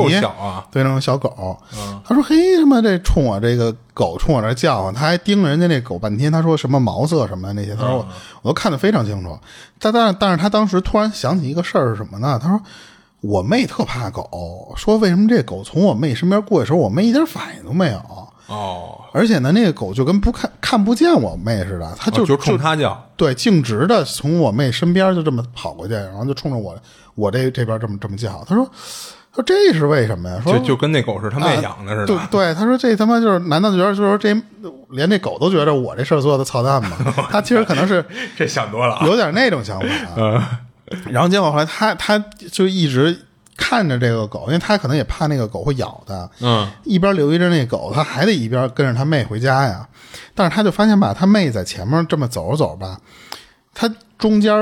[0.69, 1.57] 对那种小狗。
[2.03, 6.29] 他说：“嘿，他妈这冲我这个狗冲我这叫唤，他还盯着人家那狗半天。
[6.29, 8.07] 他说什么毛色什么的那些，他说我
[8.41, 9.39] 我都看得非常清楚。
[9.79, 12.37] 但但但是他当时突然想起一个事儿是什么呢？
[12.41, 12.59] 他说
[13.21, 18.01] 我妹特怕狗，说为什么这狗从我妹身边过的时候，我妹一点反应都没有。”
[18.51, 26.75] 哦，而且呢，那个狗就跟不看看不见我妹似的，它就、哦就冲他叫，对，径直的从我妹身边就这么跑过去，然后就冲着我
[27.15, 28.43] 我这这边这么这么叫。
[28.47, 28.69] 他说
[29.33, 30.41] ：“说这是为什么呀？
[30.43, 32.05] 说就就跟那狗是他妹养的似的。
[32.05, 34.35] 对对，他说这他妈就是，难道觉得就是这
[34.89, 36.97] 连这狗都觉得我这事儿做的操蛋吗？
[37.31, 38.05] 他其实可能是
[38.37, 39.07] 这想多了啊。
[39.07, 39.87] 有点那种想法。
[40.17, 40.41] 嗯
[41.09, 43.17] 然后结果后来他他就一直
[43.62, 46.28] 看着这个狗，因为他可能也怕那个狗会咬他。
[46.39, 49.88] 嗯一边留意着那狗，他还得一边跟着他妹回家呀。
[50.34, 53.00] 但是他就发现吧，他妹在前面这么走着走吧，
[53.74, 54.54] 他中间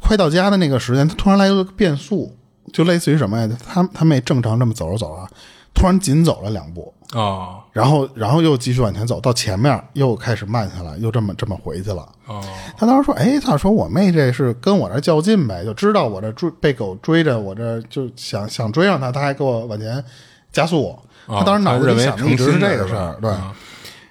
[0.00, 2.36] 快到家的那个时间，他突然来了个变速，
[2.72, 3.48] 就类似于什么呀？
[3.66, 5.28] 他他妹正常这么走着走着，
[5.72, 12.06] 突然紧走了两步，哦然后然后又继续往前走，到前面又开始慢下来，又这么这么回去了。
[12.26, 12.42] 哦
[12.76, 20.04] 他当时说：“哎，他说我妹这是跟我这较劲呗，就知道我这追被狗追着，我这就想想追上他，他还给我往前
[20.52, 20.98] 加速。
[21.26, 23.30] 哦他当时脑子里想的一直是这个事儿，对。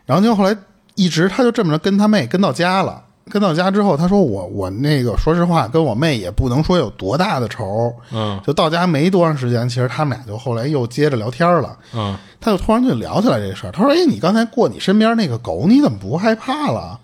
[0.06, 0.56] 然后就后来
[0.96, 11.78] 一直他就这么着跟他妹跟到家了，跟到家之后，他说我我那个说实话跟我妹也不能说有多大的仇，嗯就到家没多长时间，其实他们俩就后来又接着聊天了。
[11.94, 13.72] 嗯他就突然就聊起来这事儿。
[13.72, 17.00] 他说：“哎，你刚才过你身边那个狗，你怎么不害怕了？”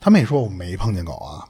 [0.00, 1.42] 他妹说：“我没碰见狗啊，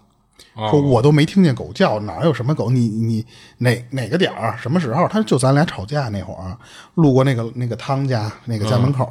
[0.54, 2.70] 哦说我都没听见狗叫，哪有什么狗？
[2.70, 3.24] 你你
[3.58, 5.06] 哪哪个点儿什么时候？
[5.08, 6.56] 他说就咱俩吵架那会儿，
[6.94, 9.06] 路过那个那个汤家那个家门口，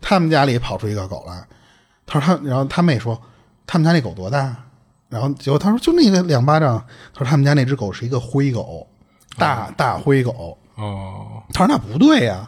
[0.00, 1.44] 他们家里跑出一个狗来。
[2.06, 3.20] 他说他，然后他妹说
[3.66, 4.56] 他们家那狗多大？
[5.08, 6.84] 然后结果他说就那个两巴掌。
[7.14, 8.86] 他说他们家那只狗是一个灰狗，
[9.36, 10.56] 大大灰狗。
[10.74, 12.46] 哦他说那不对呀、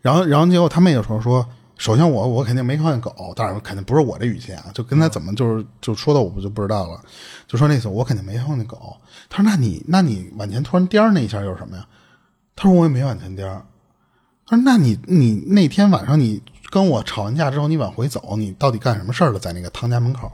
[0.00, 7.00] 然后然后结果他妹就说说，首先我我肯定没看见狗，当然肯定不是我这语气啊，就跟他怎么就是就说的我不就不知道了，
[7.46, 8.96] 就说那次我肯定没看见狗。
[9.28, 11.84] 他说那你那你往前突然颠儿那一下又是什么呀？
[12.54, 13.62] 他说我也没往前颠儿。
[14.46, 19.38] 他说那你你那天晚上你跟我吵完架之后你往回走，你到底干什么事儿了？
[19.38, 20.30] 在那个汤家门口。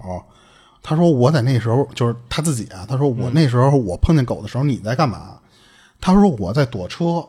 [0.83, 5.39] 他说我在那时候就是他自己啊，他说我那时候我碰见狗的时候你在干嘛？
[6.01, 7.25] 他说我在躲车。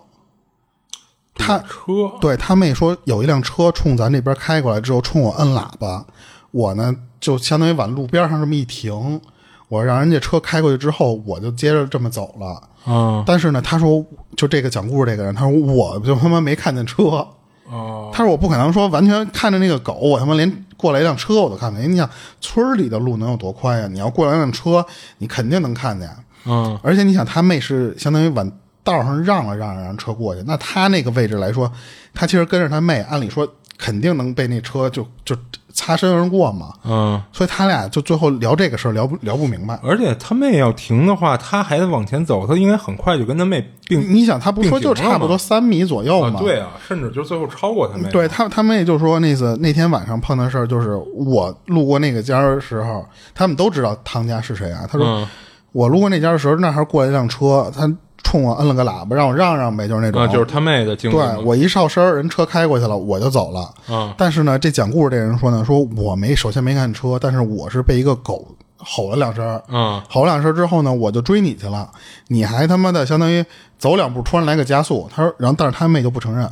[1.35, 6.05] 他车对他妹说，有一辆车冲咱这边开过来之后，冲我摁喇叭，
[6.51, 9.19] 我呢就相当于往路边上这么一停，
[9.67, 12.69] 我让人家车开过去之后，我就接着这么走了。
[12.85, 14.05] 嗯但是呢，他说
[14.37, 17.27] 就这个讲故事这个人，他说我就他妈没看见车，
[17.73, 21.91] 哦他说我不可能说完全看着那个狗，我他妈连过来一辆车我都看不见。
[21.91, 22.07] 你想
[22.39, 23.87] 村里的路能有多宽呀？
[23.91, 24.85] 你要过来一辆车，
[25.17, 26.09] 你肯定能看见。
[26.45, 28.51] 嗯而且你想，他妹是相当于往
[28.83, 31.71] 道上让了让让车过去，那他那个位置来说，
[32.13, 33.47] 他其实跟着他妹，按理说
[33.83, 35.35] 肯定能被那车就就
[35.73, 36.73] 擦身而过嘛。
[36.85, 39.77] 嗯，所以他俩就最后聊这个事儿聊不聊不明白。
[39.83, 46.39] 而且他妹要停的话，他还得往前走，他应该很快就跟他妹并你想，他不说就差不多三米左右啊，吗？
[46.39, 48.09] 对啊，甚至就最后超过他妹。
[48.09, 54.87] 对他，他妹就说那次那天晚上碰的事儿，就是我路过那个家的时候，他们都知道汤家是谁啊。
[54.89, 55.27] 他说、嗯
[55.73, 57.91] 我路过那家的时候，那还过来一辆车，他
[58.23, 60.21] 冲我摁了个喇叭，让我让让呗，就是那种。
[60.21, 61.13] 啊，就是他妹的经历。
[61.13, 63.69] 对我一上身儿，人车开过去了，我就走了。
[63.89, 69.61] 嗯但是呢，这讲故事这人说呢，说我没首先没看车，但是我是被一个狗吼了两声儿。
[69.67, 71.89] 嗯吼两声之后呢，我就追你去了，
[72.27, 73.43] 你还他妈的相当于
[73.77, 75.09] 走两步，突然来个加速。
[75.13, 76.49] 他说，然后但是他妹就不承认，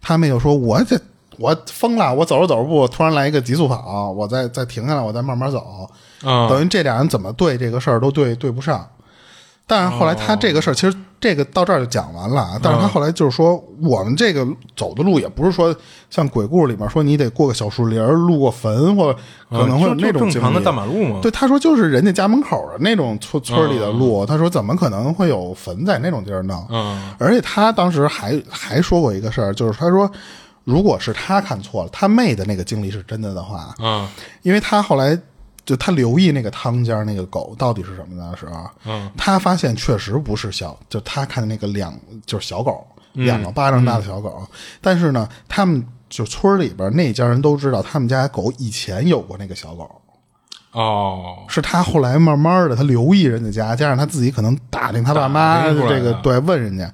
[0.00, 0.98] 他妹就说：“我这
[1.38, 5.88] 我疯了，我走着走着步，突然来一个急速跑，我再再停下来，我再慢慢走。
[6.22, 8.86] 啊等于这俩人怎么对这个事儿都对对不上。
[9.68, 12.60] 但是后来他这个事儿，其实这个到这儿就讲完了啊。
[12.62, 15.74] 但是他后来就是说，我们这个走的路也不是说
[16.08, 19.18] 像鬼故事里面说你得过个小树林儿、路过坟，或者
[19.50, 21.18] 可能会有那种正常的大马路嘛。
[21.20, 26.64] 对，他说就是人家家门口的那种村村里的路，他说怎么可能会有坟在那种地儿弄？
[26.70, 30.08] 嗯而且他当时还还说过一个事儿，就是他说，
[30.62, 34.08] 如果是他看错了，他妹的那个经历是真的的话，嗯
[34.42, 35.18] 因为他后来
[35.66, 41.92] 就他留意那个汤家那个狗到底是什么的时候，嗯，他发现确实不是小，就他看的那个两
[42.24, 44.46] 就是小狗，两个巴掌大的小狗，
[44.80, 49.90] 但是呢，他们就村里边那家人都知道，他们家狗以前有过那个小狗。
[50.70, 56.88] 哦，是他后来慢慢的，他留意人家家，加上他自己可能打听他爸妈这个，对，问人家。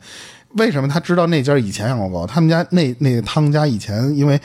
[0.56, 4.40] 为什么他知道那家以前养过狗，他们家那那汤家以前因为。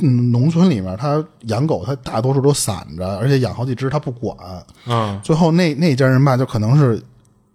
[0.00, 4.36] 嗯，农村里面他养狗，他大多数都散着，而且养好几只他不管。
[4.86, 7.02] 嗯最后那那家人吧，就可能是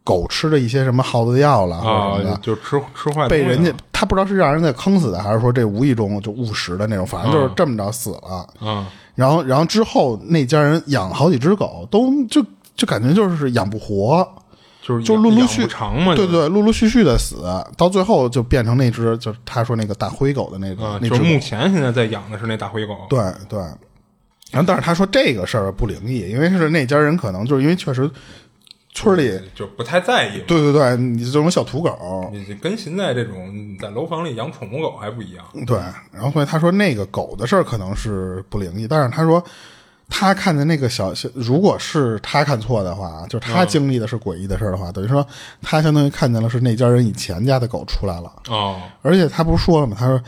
[0.04, 8.48] 狗吃了一些什么耗子药了或者啊什么的，，就吃吃坏被人家他不知道是让人给坑死的，还是说这无意中就误食的那种，反正就是这么着死了。
[8.62, 12.44] 嗯然后，然后之后那家人养好几只狗，都就
[12.76, 14.28] 就感觉就是养不活，
[14.86, 17.38] 就是就陆陆续不长嘛，对对，陆陆续续的死，
[17.78, 21.40] 到最后就变成那只，就是他说那个大灰狗的那个、就是目。
[21.40, 22.98] 前现在在养的是那大灰狗。
[23.10, 23.60] 对对，
[24.52, 28.12] 然后但是他说这个事儿不灵异，因为是那家人可能就是因为确实
[28.94, 30.42] 村里，就不太在意。
[30.46, 35.46] 对对对，你这种小土狗，你跟现在这种在楼房里养宠物狗还不一样。
[35.66, 35.78] 对，
[36.12, 39.42] 然后所以他说那个狗的事儿可能是不灵异，但是他说
[40.16, 45.26] 他看的那个小小，如果是他看错的话，就是他经历的是诡异的事儿的话，等于说
[45.60, 49.98] 他相当于看见了是那家人以前家的狗出来了，哦，而且他不是说了吗？
[50.00, 50.22] 他说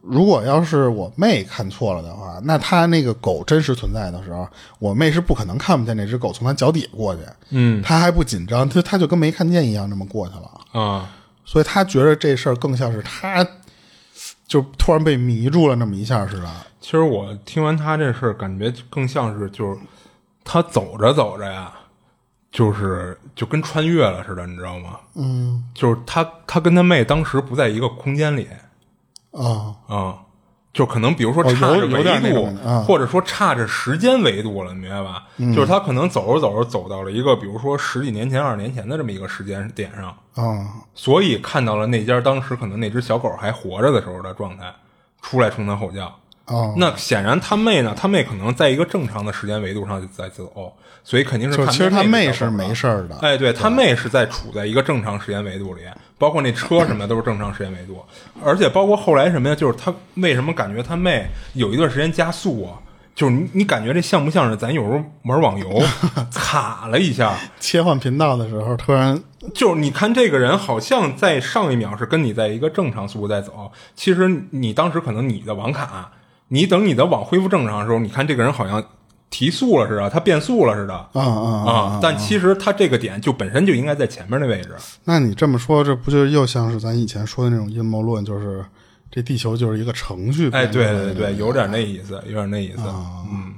[0.00, 10.80] 如果要是我妹看错了的话，那他那个狗真实存在的时候，我妹是不可能看不见那只狗从他脚底下过去，嗯他还不紧张，他他就跟没看见一样这么过去了。
[10.80, 11.10] 啊，
[11.44, 13.44] 所以他觉得这事儿更像是他
[14.46, 16.48] 就突然被迷住了那么一下似的。
[16.82, 19.78] 其实我听完他这事儿，感觉更像是就是
[20.42, 21.72] 他走着走着呀，
[22.50, 24.98] 就是就跟穿越了似的，你知道吗？
[25.14, 28.48] 嗯，就是他他跟他妹当时不在一个空间里。
[29.30, 30.18] 啊、啊、
[30.74, 35.24] 就可能比如说哦差着维度，或者说差着时间维度了，你明白吧？
[35.54, 44.74] 就是他可能走着走着走到了一个比如说十几年前、二十年前的这么一个时间点上，啊所以看到了那家当时可能那只小狗还活着的时候的状态，
[45.22, 46.12] 出来冲他吼叫。
[46.54, 46.74] 啊！
[46.76, 53.16] 那显然他妹呢，他妹可能在一个正常的时间维度上在走，所以肯定是看其实他妹妹是没事儿的。
[53.20, 55.82] 哎，对他妹是在处在一个正常时间维度里，
[56.18, 58.04] 包括那车什么的都是正常时间维度，
[58.44, 62.78] 而且包括后来什么呀，就是他为什么感觉他妹有一段时间加速啊？
[63.14, 65.82] 就是你你感觉这像不像是咱有时候玩网游
[66.32, 67.34] 卡了一下？
[67.60, 76.10] 切换频道的时候，突然就是你看这个人好像在上一秒是跟你在一个正常速度在走，其实你当时可能你的网卡，
[76.52, 78.84] 你等你的网恢复正常的时候，你看这个人好像
[79.30, 82.00] 提速了似的，他变速了似的啊啊啊啊！
[82.02, 84.76] 但其实他这个点就本身就应该在前面那位置。
[85.04, 88.62] 那你这么说，这不就又像是咱以前说的那种阴谋论，就是
[89.10, 90.50] 这地球就是一个程序？
[90.50, 92.82] 哎，对对对，有点那意思，有点那意思。
[93.30, 93.54] 嗯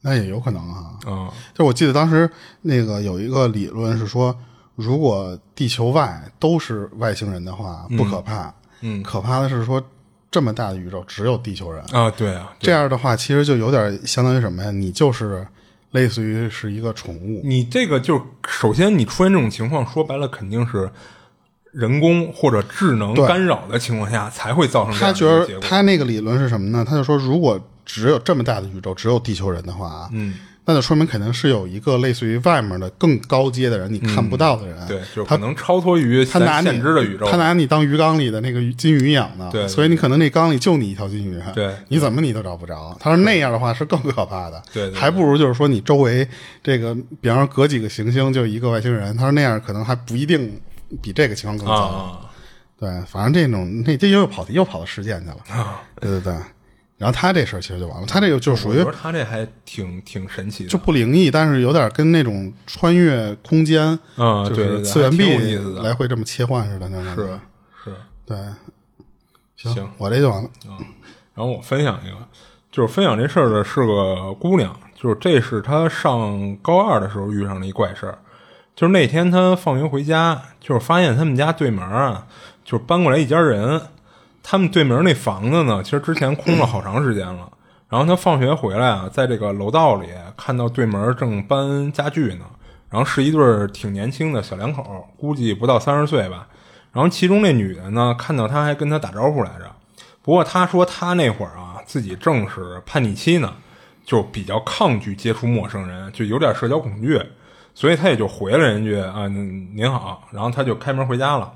[0.00, 0.92] 那也有可能啊。
[1.06, 2.30] 嗯就我记得当时
[2.62, 4.34] 那个有一个理论是说，
[4.74, 8.54] 如果地球外都是外星人的话，不可怕。
[8.80, 9.82] 嗯可怕的是说，
[10.30, 11.82] 这么大的宇宙只有地球人。
[11.92, 14.70] 啊，对啊，这样的话，其实就有点相当于什么呀？
[14.70, 15.46] 你就是
[15.92, 17.40] 类似于是一个宠物。
[17.44, 20.90] 你这个就首先你出现这种情况，说白了肯定是
[21.72, 25.68] 人工或者智能干扰的情况下才会造成这他觉得样的一个结果。
[25.68, 26.84] 他那个理论是什么呢？
[26.86, 30.34] 他就说，如果只有这么大的宇宙，只有地球人的话，嗯，
[30.70, 34.76] 那就说明肯定是有一个类似于外面的更高阶的人，你看不到的人。
[34.80, 37.24] 嗯对，就他可能超脱于他拿你咱现知的宇宙。
[37.24, 42.94] 他拿你当鱼缸里的那个金鱼养呢，对对所以你可能那缸里就你一条金鱼， 对你怎么你都找不着。
[43.00, 46.28] 他说那样的话是更可怕的，对对对还不如就是说你周围
[46.62, 50.60] 这个，比方说隔几个行星就一个外星人，他说那样可能还不一定
[51.00, 51.72] 比这个情况更糟。
[51.72, 52.20] 啊，
[52.78, 55.36] 对，反正这种那这又跑又跑到实践去了，
[55.98, 56.34] 对对对。
[56.98, 67.14] 然后他这事儿其实就完了，他这个就属于他这还挺挺神奇的，就不灵异，但是有点跟那种穿越空间，就嗯对对对是次元壁意思来回这么切换似的那种。
[67.14, 67.38] 是
[67.84, 67.96] 是。
[68.26, 68.36] 对，
[69.56, 70.50] 行我这就完了。
[71.34, 72.16] 然后我分享一个，
[72.72, 78.18] 就是分享这事儿的是个姑娘，就是这是她上高二的时候遇上了一怪事儿，
[78.74, 82.26] 就是那天她放学回家，就是发现他们家对门啊，
[82.64, 83.80] 就是搬过来一家人，
[84.50, 87.46] 他们对门那房子呢，其实之前空了好长时间了。
[87.86, 92.46] 然后他放学回来啊，在这个楼道里看到对门正搬家具呢，
[92.88, 96.48] 然后是一对挺年轻的小两口，估计不到三十岁吧。
[96.92, 99.70] 然后其中那女的呢，看到他还跟他打招呼来着。
[100.22, 103.52] 不过他说他那会儿啊，自己正是叛逆期呢，
[104.02, 107.20] 就比较抗拒接触陌生人，就有点社交恐惧，
[107.74, 111.52] 所以他也就回了人句啊您好，然后他就开门回家了。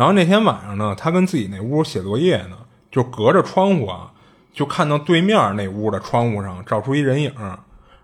[0.00, 2.56] 然后那天晚上呢，他跟自己那屋写作业呢，
[2.90, 4.10] 就隔着窗户啊，
[4.50, 7.30] 就看到对面那屋的窗户上照出一人影，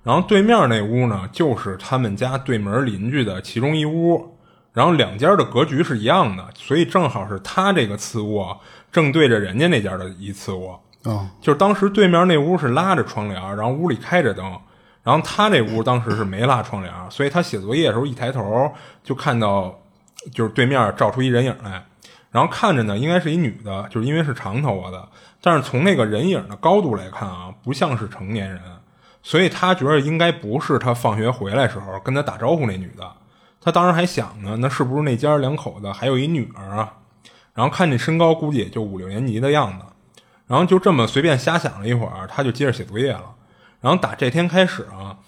[0.03, 4.37] 然后对面那屋呢，就是他们家对门邻居的其中一屋。
[4.75, 8.61] 然后两家的格局是一样的，所以正好是他这个次卧
[8.93, 10.79] 正对着人家那家的一次卧。
[11.05, 14.45] 哦，就是当时对面那屋是拉着窗帘，然后屋里开着灯，
[15.03, 18.71] 然后他那屋当时是没拉窗帘，所以他写作业的时候一抬头
[19.03, 19.75] 就看到，
[20.33, 21.85] 就是对面照出一人影来，
[22.31, 25.09] 然后看着呢应该是一女的，就是因为是长头发的，
[25.41, 28.61] 但是从那个人影的高度来看啊，不像是成年人，
[29.23, 33.11] 所以他觉得应该不是他放学回来时候跟他打招呼那女的。
[33.61, 36.95] 他当时还想呢，那是不是那家两口子还有一女儿啊？
[37.53, 39.85] 然后看这身高，估计也就五六年级的样子。
[40.47, 43.35] 然后就这么随便瞎想了一会儿，他就接着写作业了。
[43.81, 45.19] 然后打这天开始啊，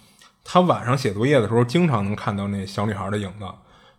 [0.44, 3.44] 他晚上写作业的时候，经常能看到那小女孩的影子，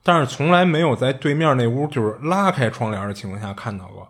[0.03, 4.07] 但是从来没有在对面那屋就是拉开窗帘的情况下看到过。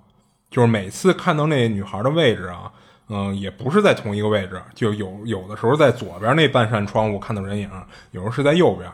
[0.52, 2.72] 就是每次看到那女孩的位置啊，
[3.10, 7.70] 嗯，也不是在同一个位置，就有有的时候在左边那半扇窗户看到人影，
[8.12, 8.90] 有时候是在右边。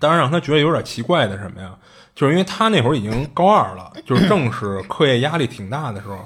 [0.00, 1.74] 当然让他觉得有点奇怪的什么呀？
[2.14, 6.18] 就是因为他那会儿已经高二了， 就是正是课业压力挺大的时候，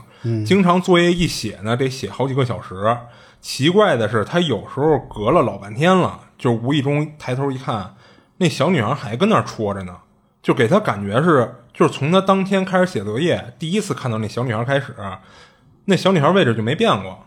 [0.45, 2.97] 经常作业一写呢得写好几个小时。
[3.41, 7.93] 奇怪的是，他有时候隔了老半天了，就无意中抬头一看，
[8.43, 9.97] 那小女孩还跟那儿戳着呢，
[10.43, 14.95] 就给他感觉是，就是从他当天开始写作业，第一次看到那小女孩开始，
[15.85, 17.27] 那小女孩位置就没变过。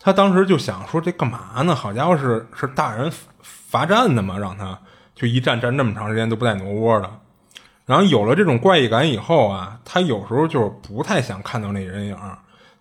[0.00, 1.74] 他当时就想说，这干嘛呢？
[1.74, 4.36] 好家伙，是是大人罚站的吗？
[4.36, 4.78] 让他。
[5.14, 7.08] 就一站站这么长时间都不带挪窝的，
[7.84, 12.16] 然后有了这种怪异感以后啊，他有时候就不太想看到那人影，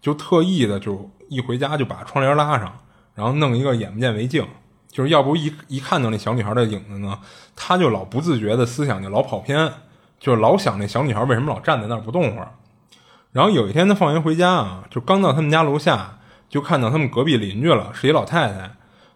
[0.02, 2.74] 就特意的就一回家就把窗帘拉上，
[3.14, 4.48] 然后弄一个眼不见为净，
[4.92, 7.18] 就是要不一一看到那小女孩的影子呢，
[7.56, 9.72] 他就老不自觉的思想就老跑偏，
[10.20, 12.52] 就老想那小女孩为什么老站在那儿不动会儿。
[13.32, 16.20] 然后有一天他放学回家啊，就刚到他们家楼下，
[16.50, 18.72] 就看到他们隔壁邻居了，是一老太太。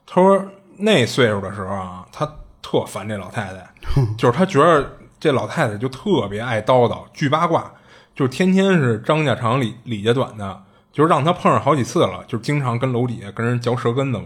[0.06, 0.46] 他说
[0.78, 2.28] 那岁数的时候啊，他。
[2.68, 3.64] 特烦这老太太，
[4.18, 7.72] 就是他觉得这老太太就特别爱叨叨，巨八卦，
[8.16, 14.26] 就天天是张家长李李家短的，就是让他碰上好几次了，就经常跟楼底下跟人嚼舌根子玩。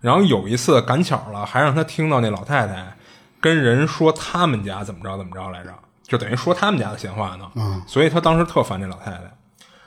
[0.00, 2.96] 然后有一次赶巧了，还让他听到那老太太
[3.40, 5.72] 跟人说他们家怎么着怎么着来着，
[6.02, 7.50] 就等于说他们家的闲话呢。
[7.54, 9.22] 嗯，所以他当时特烦这老太太。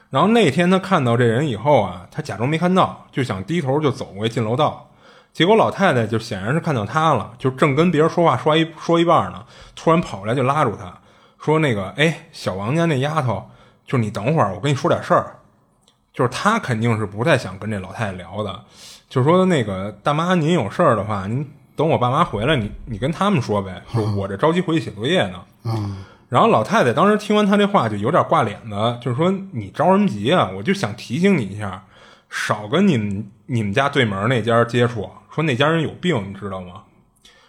[0.09, 4.89] 然后那天他看到这人以后啊，他假装没看到，就想低头就走过去进楼道。
[5.31, 9.45] 结果老太太就显然是看到他了，就正跟别人说话说一说一半呢，
[9.75, 10.91] 突然跑过来就拉住他，
[11.39, 13.47] 说：“那个，哎，小王家那丫头，
[13.85, 15.35] 就是你等会儿，我跟你说点事儿。”
[16.11, 18.63] 就是他肯定是不太想跟这老太太聊的，
[19.09, 21.45] 就说：“那个大妈，您有事儿的话，您
[21.75, 25.41] 等我爸妈回来，你你跟他们说呗，就我这着急回去写作业呢。”
[26.29, 30.51] 然后老太太当时听完他这话就有点挂脸子，就是说：“你着什么急啊？
[30.55, 31.83] 我就想提醒你一下，
[32.29, 36.83] 少跟你们你们家对门那家接触。”说那家人有病，你知道吗？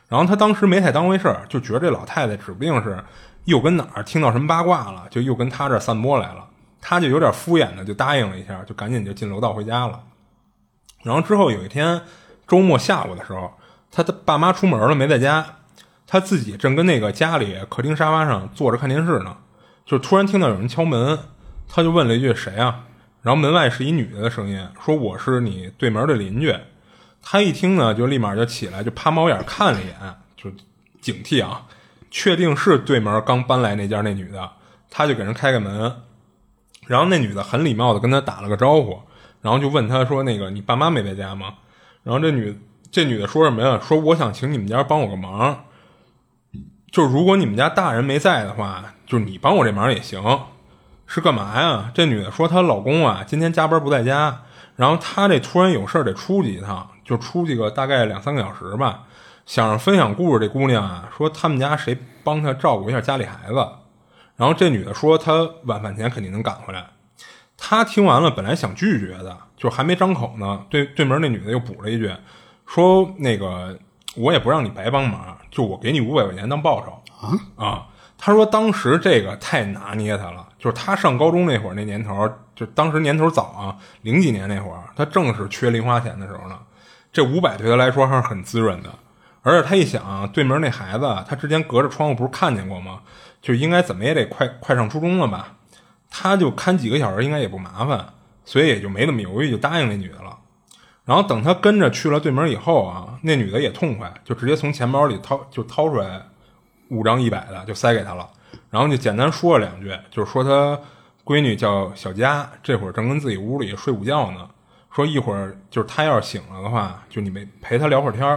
[0.09, 2.99] 然后他当时没太当回事儿，就觉得这老太太指不定是
[3.45, 6.47] 又跟哪儿听到什么八卦了，就又跟他这散播来了。
[6.81, 10.01] 他就有点敷衍的就答应了一下，就赶紧就进楼道回家了。
[11.03, 12.03] 然后之后有一天
[12.47, 13.53] 周末下午的时候，
[13.91, 15.45] 他的爸妈出门了没在家，
[16.07, 19.37] 他自己正跟那个家里客厅沙发上坐着看电视呢，
[19.87, 21.19] 就突然听到有人敲门，
[21.69, 22.85] 他就问了一句谁啊？
[23.23, 26.55] 然后门外是一女的的声音，说我是你对门的邻居。
[27.23, 29.95] 他一听呢，就立马就起来，就趴猫眼看了一眼，
[30.37, 30.51] 就
[31.01, 31.67] 警惕啊，
[32.11, 34.51] 确定是对门刚搬来那家那女的，
[34.89, 35.97] 他就给人开开门，
[36.87, 39.03] 然后那女的很礼貌的跟他打了个招呼，
[39.43, 41.55] 然后就问他说：“那个你爸妈没在家吗？”
[42.05, 42.59] 然后这女
[42.91, 43.81] 这女的说什么呀？
[43.83, 45.65] 说我想请你们家帮我个忙，
[46.91, 50.23] 就是如果你们家大人没在的话，就是你帮我这忙也行。
[51.07, 51.91] 是干嘛呀？
[51.93, 54.43] 这女的说她老公啊今天加班不在家，
[54.77, 59.05] 然后她这突然有事儿得出去一趟，就出去个大概两三个小时吧。
[59.47, 63.55] 想让分享故事这姑娘啊，说他们家谁帮她照顾一下家里孩子。
[64.37, 66.87] 然后这女的说她晚饭前肯定能赶回来。
[67.63, 72.11] 她听完了，本来想拒绝的，就还没张口呢，对对门那女的又补了一句，
[72.67, 73.79] 说那个
[74.17, 77.87] 我也不让你白帮忙，就我给你五百块钱当报酬啊啊。
[78.17, 86.59] 他说当时这个太拿捏他了，就是他上高中那会儿那年头，就当时年头早啊，零几年那会儿，他正是缺零花钱的时候呢。
[87.13, 88.91] 这五百对他来说还是很滋润的，
[89.43, 93.01] 而且他一想，对门那孩子，他之前隔着窗户不是看见过吗？
[93.43, 95.55] 就应该怎么也得快快上初中了吧？
[96.11, 98.05] 他就看几个小时应该也不麻烦，
[98.45, 100.37] 所以也就没那么犹豫，就答应那女的了。
[101.05, 106.21] 然后等他跟着去了对门以后啊，那女的也痛快，就直接从钱包里掏就掏出来。
[106.93, 108.29] 五张一百的就塞给他了，
[108.69, 110.77] 然后就简单说了两句，就是说他
[111.25, 114.51] 闺女叫小佳，这会儿正跟自己屋里睡午觉呢。
[114.93, 118.37] 说一会儿就是他要是醒了的话，就你没陪他聊会儿天，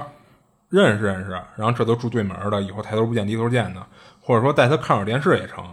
[0.70, 1.32] 认识认识。
[1.56, 3.84] 然后这都住对门的，以后抬头不见低头见的，
[4.22, 5.66] 或者说带他看会儿电视也成。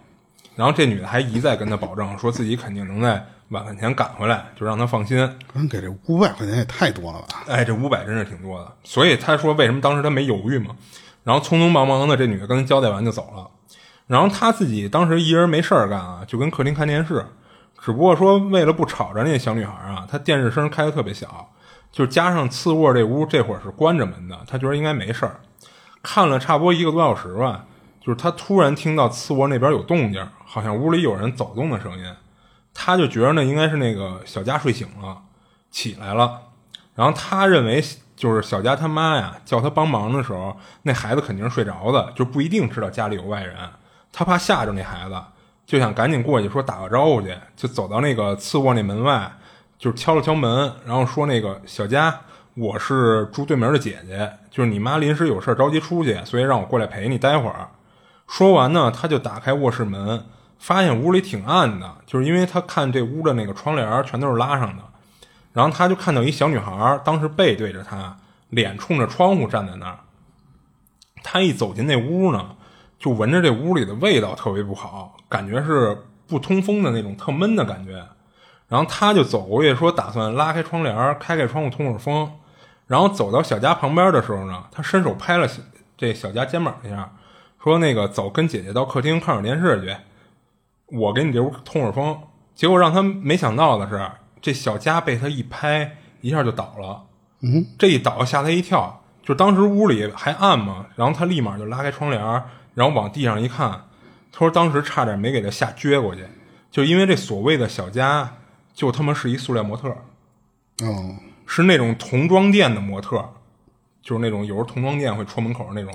[0.56, 5.16] 然后这女的还一再跟他保证，说自己肯定能在晚饭前赶回来，就让他放心。
[5.54, 7.26] 人给这五百块钱也太多了吧？
[7.48, 8.72] 哎，这五百真是挺多的。
[8.84, 10.76] 所以他说为什么当时他没犹豫嘛？
[11.24, 13.48] 然后匆匆忙忙的，这女的跟他交代完就走了。
[14.06, 17.24] 然后他自己当时一人没事儿干啊，就跟客厅看电视。
[17.80, 21.50] 只不过说为了不吵着那小女孩啊，他电视声开的特别小，
[21.90, 25.40] 就加上次卧这屋这会儿是关着门的，他觉得应该没事儿。
[26.02, 27.64] 看了差不多一个多小时吧，
[28.00, 32.04] 就是他突然听到次卧那边有动静，好像屋里有人走动的声音。
[32.74, 35.22] 他就觉得那应该是那个小佳睡醒了，
[35.70, 36.40] 起来了。
[36.94, 37.82] 然后他认为。
[38.20, 43.56] 就是小佳他妈呀，叫他帮忙的时候，那孩子肯定是睡着的，就不一定知道家里有外人。
[44.12, 45.18] 他怕吓着那孩子，
[45.64, 49.32] 就想赶紧过去说打个招呼去，就走到那个次卧那门外，
[49.78, 52.14] 就敲了敲门，然后说：“那个小佳，
[52.56, 57.70] 我是住对门的姐姐，就是你妈临时有事着急出去，所以让我过来陪你待会儿。”
[58.28, 60.26] 说完呢，他就打开卧室门，
[60.60, 64.82] 发现屋里挺暗的，就是因为他看这屋的那个窗帘全都是拉上的。
[65.52, 68.16] 然后他就看到一小女孩，当时背对着他，
[68.50, 69.98] 脸冲着窗户站在那儿。
[71.22, 72.54] 他一走进那屋呢，
[72.98, 75.96] 就闻着这屋里的味道特别不好，感觉是
[76.28, 78.04] 不通风的那种特闷的感觉。
[78.68, 82.30] 然后他就走过去说，打算拉开窗帘，开开窗户通会风。
[82.86, 85.48] 然后走到小佳旁边的时候呢，他伸手拍了
[85.96, 87.10] 这小佳肩膀一下，
[87.62, 89.96] 说：“那个走，跟姐姐到客厅看会儿电视去，
[90.90, 92.18] 我给你这屋通会儿风。”
[92.54, 94.10] 结果让他没想到的是。
[94.42, 97.02] 这小家被他一拍，一下就倒了。
[97.42, 102.22] 嗯，这一倒吓他一跳，就当时屋里还暗嘛，然后他立马就拉开窗帘，
[102.72, 103.70] 然后往地上一看，
[104.32, 106.24] 他说当时差点没给他吓撅过去，
[106.70, 108.36] 就因为这所谓的小家，
[108.72, 113.34] 就他妈是一塑料模特，哦，是那种童装店的模特，
[114.00, 115.92] 就是那种有时候童装店会戳门口那种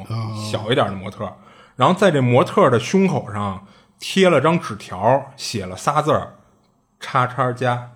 [0.52, 1.28] 小一点的模特，
[1.76, 3.66] 然后在这模特的胸口上
[4.00, 6.36] 贴了张纸条，写了仨字儿，
[7.00, 7.92] 叉叉家。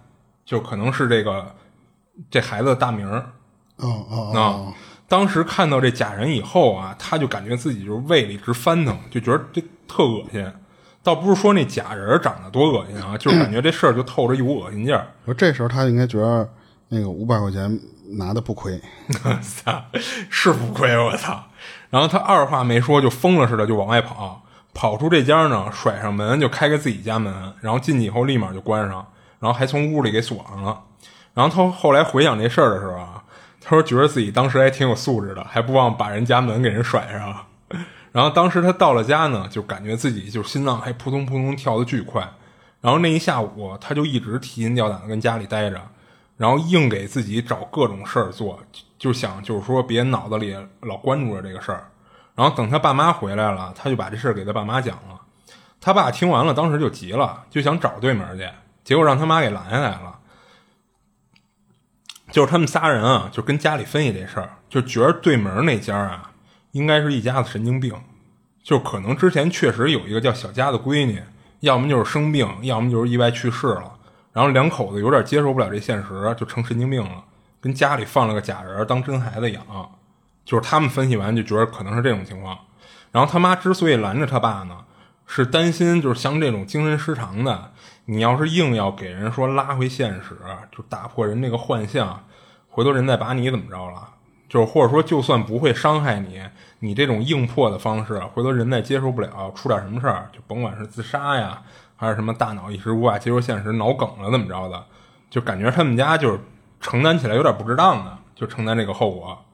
[0.45, 1.53] 就可能是这个
[2.31, 3.23] 这孩子的大名儿，
[3.75, 4.73] 哦哦啊！
[5.07, 10.51] 当时看到这假人以后啊，他就感觉自己就是胃里直翻腾，就觉得这特恶心。
[11.03, 15.05] 倒不是说那假人长得多恶心啊，就是感觉这事儿就透着一股恶心劲儿。
[15.23, 16.49] 说这时候他应该觉得
[16.87, 17.79] 那个五百块钱
[18.17, 18.81] 拿的不亏，
[19.41, 19.83] 操，
[20.31, 21.43] 是不亏我操！
[21.91, 24.41] 然后他二话没说，就疯了似的就往外跑，
[24.73, 29.05] 跑出这家呢，甩上门就开开自己家门，然后进去以后立马就关上。
[29.39, 30.81] 然后还从屋里给锁上了，
[31.33, 33.23] 然后他后来回想这事儿的时候啊，
[33.61, 37.45] 他说觉得自己当时还挺有素质的，还不忘把人家门给人甩上。
[38.11, 42.21] 然后当时他到了家呢，就感觉自己就心脏还扑通扑通跳的巨快。
[42.81, 45.81] 然后那一下午他就一直提心吊胆的跟家里待着，
[46.35, 48.59] 然后硬给自己找各种事儿做，
[48.97, 51.87] 就想就是说别脑子里老关注着这个事儿。
[52.39, 55.19] 然后等他爸妈回来了，他就把这事儿给他爸妈讲了。
[55.81, 58.47] 他爸听完了，当时就急了，就想找对门去。
[58.85, 60.19] 结果让他妈给拦下来了，
[62.31, 66.31] 就是他们仨人啊，就跟家里分析这事儿，就觉得对门那家啊，
[66.71, 67.93] 应该是一家子神经病，
[68.63, 71.21] 就可能之前确实有一个叫小佳的闺女，
[71.59, 73.91] 要么就是生病，要么就是意外去世了，
[74.31, 77.21] 然后两口子有点接受不了这现实，就成神经病了，
[77.59, 79.61] 跟家里放了个假人当真孩子养，
[80.49, 82.57] 就是他们分析完就觉得可能是这种情况。
[83.11, 84.79] 然后他妈之所以拦着他爸呢，
[85.27, 87.71] 是担心就是像这种精神失常的，
[88.05, 90.35] 你要是硬要给人说拉回现实，
[90.75, 92.23] 就打破人这个幻象，
[92.67, 94.09] 回头人再把你怎么着了？
[94.47, 96.41] 就是或者说就算不会伤害你，
[96.79, 101.61] 你这种硬破的方式，回头人再接受不了，出点什么事儿，就甭管是自杀呀，
[101.95, 104.83] 还是什么大脑一时无法接受现实，脑梗了怎么着的，
[105.29, 106.39] 就感觉他们家就是
[106.81, 109.45] 承担起来有点不值当的，就承担这个后果。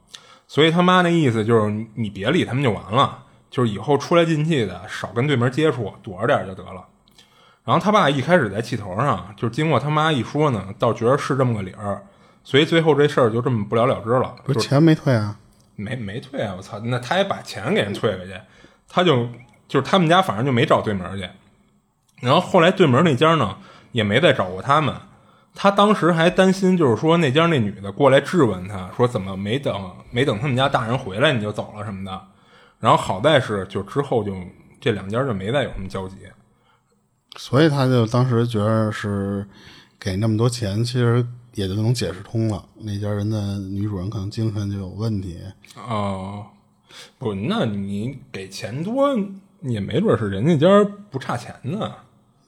[0.47, 3.23] 所以他妈那意思就是你别理他们就完了。
[3.51, 6.83] 就是以后出来进气的少跟对门接触，躲着点就得了。
[7.63, 12.01] 然后他爸一开始在气头上，就经过他妈一说呢，倒觉得是这么个理儿，
[12.43, 14.35] 所以最后这事儿就这么不了了之了。
[14.43, 15.39] 不是钱没退啊？
[15.77, 16.53] 没没退啊！
[16.57, 18.33] 我操，那他也把钱给人退回去，
[18.89, 19.29] 他就
[19.69, 21.29] 就是他们家反正就没找对门去。
[22.21, 23.57] 然后后来对门那家呢
[23.93, 24.93] 也没再找过他们，
[25.56, 32.22] 他当时还担心，就是说那家那女的过来质问他说怎么没等没等他们家大人回来你就走了什么的。
[32.80, 34.36] 然后好在是，就之后就
[34.82, 36.18] 这两家就没再有什么交集，
[37.38, 39.47] 所以他就当时觉得是
[39.99, 42.64] 给那么多钱，其实也就能解释通了。
[42.76, 45.39] 那家人的女主人可能精神就有问题
[45.76, 46.45] 哦。
[47.18, 49.10] 不，那你给钱多
[49.62, 51.91] 也没准是人家家不差钱呢。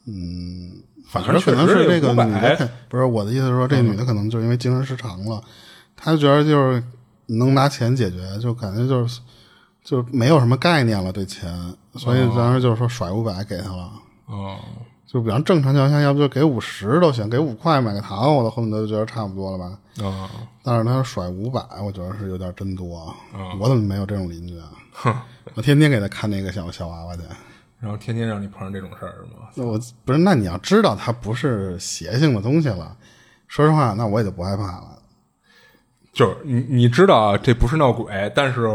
[0.06, 5.42] 嗯，反正可能是这个女的，不是我的意思是说，这女的可能就因为精神失常了，
[5.96, 6.84] 她就觉得就是
[7.26, 9.20] 能拿钱解决，就感觉就是。
[9.88, 11.50] 就没有什么概念了对钱，
[11.96, 13.90] 所以当时就是说甩五百给她了。
[14.26, 14.58] 哦，
[15.06, 19.80] 就比方正常情况下，要不就给五十都行，给五块买个糖，我都恨不得就觉得差不多了吧。
[20.00, 20.30] 哦，
[20.62, 23.16] 但是他甩五百，我觉得是有点真多。
[23.62, 25.26] 我怎么没有这种邻居啊？
[25.54, 27.22] 我天天给他看那个小小娃娃去，
[27.80, 29.50] 然后天天让你碰上这种事儿是吗？
[29.56, 32.96] 那我不是，那你要知道它不是邪性的东西了，
[33.48, 35.00] 说实话，那我也就不害怕了。
[36.14, 38.68] 就是你你知道这不是闹鬼，但是。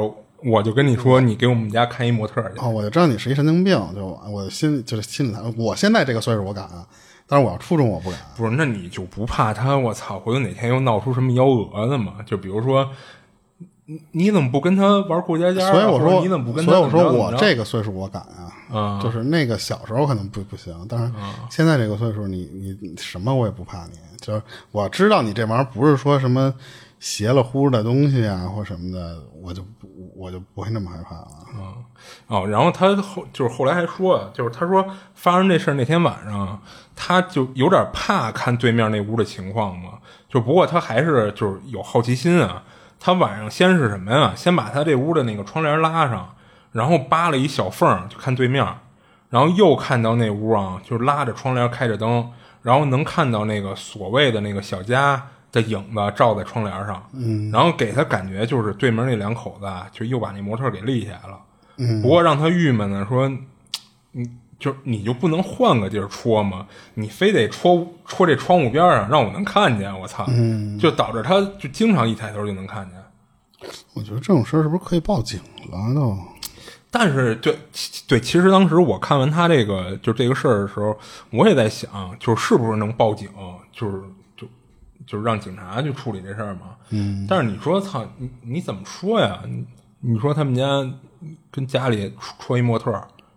[0.44, 2.58] 我就跟你说，你给我们家看一模特去。
[2.58, 5.56] 哦，我就知道你是一神经病，就我心就是心里谈。
[5.56, 6.84] 我现在这个岁数我敢啊，
[7.28, 8.18] 但是我要初中我不敢。
[8.36, 9.78] 不是，那你就不怕他？
[9.78, 12.14] 我操，回头哪天又闹出什么幺蛾子嘛？
[12.26, 12.90] 就比如说，
[13.92, 15.70] 你你怎么不跟他玩过家家？
[15.70, 16.64] 所以我说你怎么不跟？
[16.64, 18.22] 所以我说我这个岁数我敢
[18.72, 21.12] 啊，就是那个小时候可能不不行，但是
[21.50, 22.48] 现在这个岁数，你
[22.80, 23.92] 你什么我也不怕你。
[24.20, 26.54] 就是我知道你这玩意儿不是说什么。
[27.02, 31.28] 邪了乎的东西啊，或什么的，我就不，我就不会那么害怕了。
[31.52, 31.74] 嗯，
[32.28, 36.62] 哦，然后他后就是后来还说，就是他说发生这事儿那天晚上，
[36.94, 39.94] 他就有点怕看对面那屋的情况嘛。
[40.28, 42.62] 就不过他还是就是有好奇心啊。
[43.02, 44.32] 他晚上先是什么呀？
[44.36, 46.34] 先把他这屋的那个窗帘拉上，
[46.70, 48.64] 然后扒了一小缝就看对面，
[49.30, 52.30] 然后又看到那屋啊，就是拉着窗帘开着灯，
[52.62, 55.20] 然后能看到那个所谓的那个小家。
[55.52, 61.38] 的影子照在窗帘上，嗯，然后给他感觉就是对门那两口子就又把那模特给立起来了，
[61.76, 63.30] 嗯，不过让他郁闷的说，
[64.12, 64.26] 你
[64.62, 66.66] 就你就不能换个地儿戳吗？
[66.94, 72.98] 你非得戳戳这窗户边上让我能看见，我操，嗯，就导致他就经常一抬头就能看见。
[73.94, 75.40] 我觉得这种事儿是不是可以报警
[75.70, 76.16] 了都？
[76.90, 77.58] 但是对
[78.06, 80.96] 对，其实当时我看完他这个就这个事儿的时候，
[81.30, 83.28] 我也在想，就是不是能报警，
[83.72, 84.00] 就是。
[85.04, 86.76] 就是让警察去处理这事儿嘛。
[86.90, 89.42] 嗯，但是你说操，你你怎么说呀？
[89.46, 89.66] 你
[90.00, 90.64] 你说他们家
[91.50, 92.92] 跟家里戳一模特，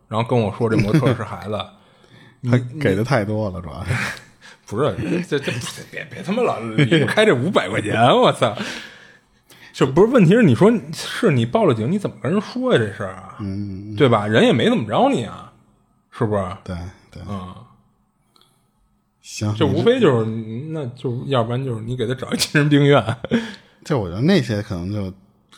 [0.07, 1.65] 然后跟我说这模特是孩子，
[2.49, 3.91] 他给的太多了，主要是
[4.67, 4.95] 不是
[5.27, 5.51] 这这
[5.91, 8.55] 别别他妈老离不开这五百块钱，我操！
[9.73, 12.79] 就不是问题是你说是你报了警，你怎么跟人说呀？
[12.79, 14.25] 这事儿啊，嗯，对吧？
[14.25, 15.51] 人也没怎么着你啊，
[16.11, 16.43] 是不是？
[16.63, 16.75] 对
[17.11, 17.53] 对，嗯。
[19.21, 20.31] 行，就无非就是，
[20.71, 23.03] 那就要不然就是你给他找一精神病院。
[23.83, 25.13] 这我觉得那些可能就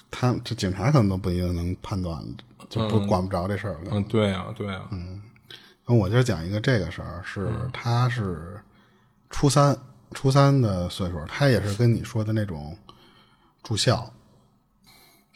[0.09, 2.19] 他这警察可能都不一定能判断，
[2.69, 3.91] 就不管不着这事儿了。
[3.91, 4.81] 嗯，对呀，对呀。
[4.91, 5.21] 嗯，
[5.85, 8.59] 那我就讲一个这个事儿，是他是
[9.29, 9.77] 初三，
[10.11, 12.77] 初三的岁数，他也是跟你说的那种
[13.63, 14.11] 住校，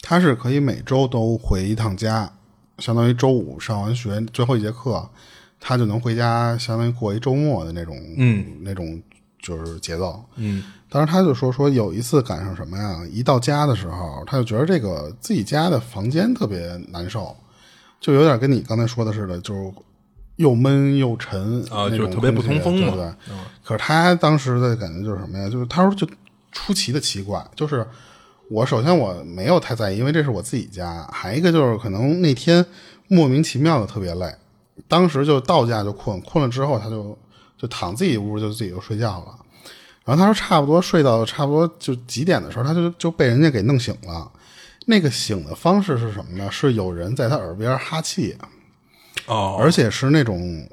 [0.01, 2.31] 他是可以每周都回一趟家，
[2.77, 5.09] 相当于周五上完学最后一节课。
[5.63, 8.99] 他就能回家，相当于过一周末的那种，嗯，那种
[9.39, 10.63] 就是节奏，嗯。
[10.93, 13.01] 当时他就说说有一次赶上什么呀？
[13.09, 17.33] 一到家的时候，他就觉得这个自己家的房间特别难受，
[18.01, 19.71] 就有点跟你刚才说的似的，就是
[20.35, 22.93] 又闷又沉啊，就特别不通风嘛。
[23.25, 23.33] 对。
[23.63, 25.49] 可是他当时的感觉就是什么呀？
[25.49, 26.05] 就是他说就
[26.51, 27.87] 出奇的奇怪，就是
[28.49, 32.65] 我首先我没有太在意，因为这是我自己家，还一个就是可能那天
[33.07, 34.29] 莫名其妙的特别累。
[34.89, 37.17] 当时就到家就困，困了之后他就
[37.57, 39.37] 就躺自己屋就自己就睡觉了。
[40.03, 44.31] 然后他说差不多睡到差不多就几点的时候，他就就被人家给弄醒了。
[44.87, 46.49] 那个醒的方式是什么呢？
[46.51, 48.35] 是有人在他耳边哈气，
[49.27, 50.67] 哦，而且是那种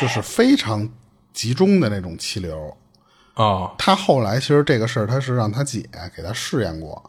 [0.00, 0.88] 就是非常
[1.32, 2.74] 集中的那种气流。
[3.34, 5.86] 哦，他后来其实这个事儿，他是让他姐
[6.16, 7.02] 给他试验过，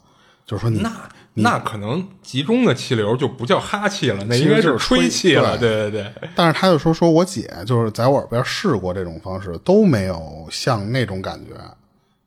[0.45, 0.91] 就是说你那
[1.35, 5.57] 那可能集中的气流就不叫哈气了，那应该就是吹吹气了。
[5.57, 11.51] 对对对对，但是他就说说我姐就是在我耳边试过这种方式，都没有像那种感觉，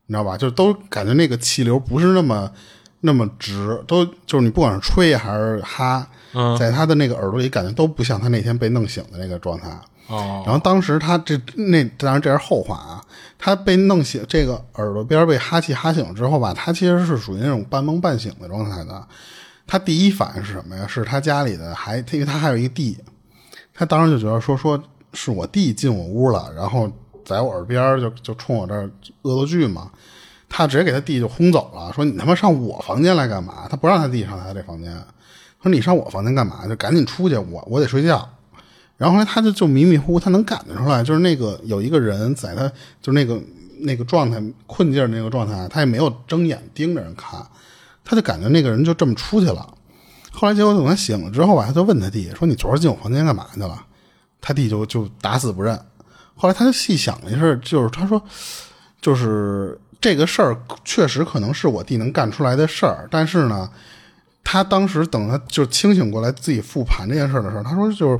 [0.05, 0.37] 你知道吧？
[0.37, 2.51] 就都感觉那个气流不是那么
[3.01, 9.69] 那么直，都就是你不管是吹还是哈，嗯在他的那个耳朵里感觉都不像他那天被弄醒的那个状态。
[10.09, 13.05] 哦，然后当时他这那当然这是后话啊，
[13.37, 19.07] 他被弄醒，这个耳朵边被哈气哈醒之后吧，他其实是属于那种半梦半醒的状态的。
[19.67, 20.87] 他第一反应是什么呀？
[20.87, 22.97] 是他家里的还，因为他还有一个弟，
[23.73, 24.81] 他当时就觉得说说
[25.13, 26.91] 是我弟进我屋了，然后
[27.23, 28.89] 在我耳边就就冲我这儿
[29.21, 29.91] 恶作剧嘛。
[30.51, 33.67] 他直接给他弟就轰走了，说你他妈上我房间来干嘛？
[33.69, 34.91] 他不让他弟上他这房间，
[35.61, 36.65] 说你上我房间干嘛？
[36.67, 38.27] 就赶紧出去，我我得睡觉。
[38.99, 42.67] 然后后来他就就迷迷糊糊，他能感觉出来，就是那个有一个人在他
[43.01, 43.41] 就是那个
[43.79, 47.43] 那个状态困劲那个状态，他也没有睁眼盯着人看，
[48.03, 49.67] 他就感觉那个人就这么出去了。
[50.31, 53.85] 后来结果等他醒了之后吧，他就问他弟说：“你昨儿进我房间干嘛去了？”
[54.41, 55.77] 他弟就就打死不认。
[56.35, 58.21] 后来他就细想了一事，就是他说，
[59.01, 63.69] 就是这个事儿确实可能是我弟能干出来的事儿，但是呢，
[64.43, 68.19] 他当时等他就清醒过来自己复盘这件事的时候，他说就是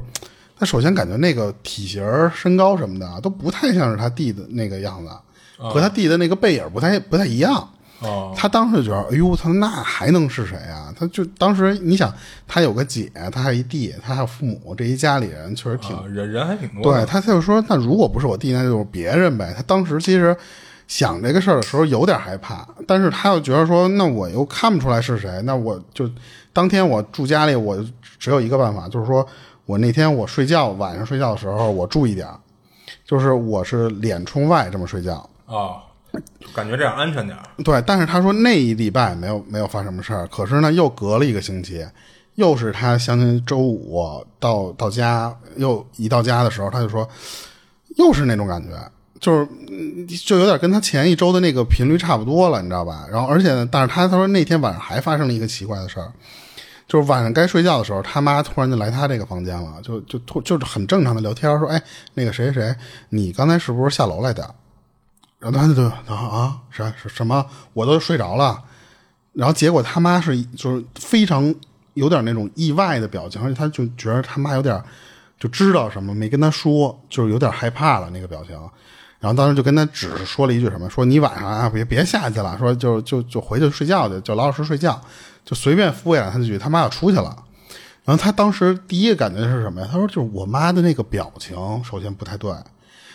[0.60, 2.04] 他首先感觉那个体型、
[2.36, 5.10] 身高什么的啊都不太像是他弟的那个样子，
[5.58, 7.68] 和他弟的那个背影不太不太一样。
[8.02, 10.94] 哦，他当时就觉得，哎呦，他那还能是谁啊？
[10.98, 12.14] 他就当时你想，
[12.48, 17.06] 他有个姐，他还有一弟，他还有父母，这一家里人确实挺啊人人还挺多对。
[17.06, 19.54] 他他就说，那如果不是我弟，那就是别人呗。
[19.54, 20.34] 他当时其实
[20.88, 26.10] 想这个事儿的时候有点害怕，但是他又觉得说，那我又看不出来是谁，那我就
[26.54, 27.86] 当天我住家里，我
[28.18, 29.28] 只有一个办法，就是说
[29.70, 32.40] 我那天我睡觉晚上睡觉的时候，我注意点儿，
[33.06, 35.30] 就是我是脸冲外这么睡觉。
[35.46, 35.80] 哦，
[36.56, 37.44] 感觉这样安全点儿。
[37.64, 41.86] 对，但是他说那一礼拜没有没有发什么事儿，可是呢，又隔了一个星期，
[42.34, 47.08] 又是他相当于周五到到家，又一到家的时候，他就说，
[47.98, 48.70] 又是那种感觉，
[49.20, 53.06] 就是嗯就有点跟他前一周的那个频率差不多了，你知道吧？
[53.12, 56.12] 然后而且呢，但是他他说那天晚上还发生了一个奇怪的事儿，
[56.90, 61.82] 就是晚上该睡觉的时候，他妈突然就来他这个房间了，就就突就是很正常的聊天，说，哎，
[62.16, 62.76] 那个谁谁谁，
[63.10, 64.56] 你刚才是不是下楼来的？
[65.38, 68.62] 然后他就啊啊什什什么，我都睡着了。
[69.34, 71.54] 然后结果他妈是就是非常
[71.94, 74.84] 有点那种意外的表情，而且他就觉得他妈有点
[75.40, 78.60] 就知道什么没跟他说，就是有点害怕了那个表情。
[79.20, 85.00] 然后当时就跟他只是说了一句什么，说你晚上啊别别下去了，说就就就回去睡觉去，就老老实实睡觉，
[85.50, 87.36] 就随便敷衍了他几句，他妈要出去了。
[88.06, 89.90] 然后他当时第一个感觉是什么呀？
[89.92, 92.54] 他说就是我妈的那个表情，首先不太对。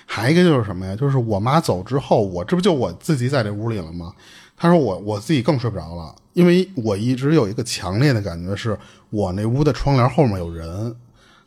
[0.04, 0.96] 还一个就是什么呀？
[0.96, 4.12] 就是我妈走之后，我这不就我自己在这屋里了吗？
[4.56, 8.76] 他说我我自己更睡不着了，因为我一直有一个强烈的感觉，是
[9.10, 10.96] 我那屋的窗帘后面有人。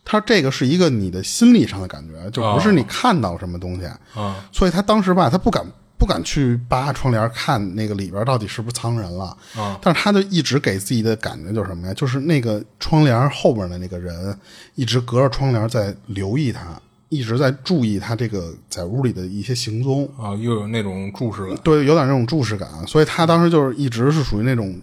[0.06, 3.86] 他说这个是一个你的心理上的感觉，就不是你看到什么东西。
[4.16, 5.66] 啊所以他当时吧，他不敢
[5.98, 9.36] 不敢去扒窗帘看那个里边到底是不是藏人了。
[9.56, 11.94] 啊但是他就一直给自己的感觉就是什么呀？
[11.94, 14.38] 就是那个窗帘后边的那个人
[14.76, 16.80] 一直隔着窗帘在留意他，
[17.10, 20.08] 一直在注意他这个在屋里的一些行踪。
[20.18, 21.58] 啊，又有那种注视感。
[21.64, 24.80] 对，有点那种注视感，所以他当时就是一直是属于那种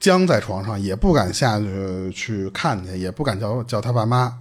[0.00, 4.32] 僵在床上，也不敢下去去看去，也不敢叫叫他爸妈。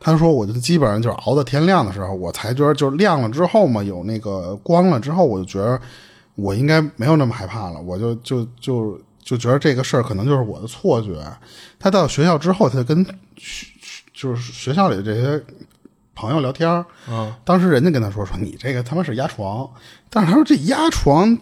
[0.00, 5.78] 他说：“我就基本上就是熬到天亮的时候，我才觉得就是亮了之后嘛，有那个光了之后，我就觉得
[6.36, 7.78] 我应该没有那么害怕了。
[7.78, 11.22] 我就就就就觉得这个事儿可能就是我的错觉。
[11.78, 13.04] 他到学校之后，他就跟
[13.36, 13.66] 学
[14.14, 15.44] 就是学校里的这些
[16.14, 19.68] 朋友聊天儿嗯当时人家跟他说说你这个他妈是压床，
[20.08, 21.36] 但是他说这压床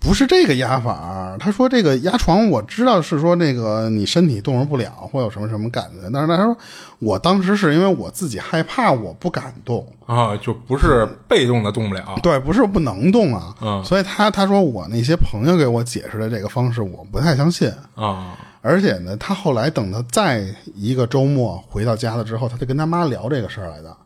[0.00, 6.56] 不是这个压法儿，他说这个压床我知道是说那个你身体动弹不了或有什么什么感觉，但是他说
[6.98, 12.18] 我当时是因为我自己害怕，我不敢动，啊，就不是被动的动不了。
[12.22, 20.44] 对，不是不能动啊，嗯所以他他说我那些朋友给我解释的这个方式我不太相信，啊而且呢，他后来等他再
[20.74, 23.96] 一个周末回到家了之后，他就跟他妈聊这个事儿来的。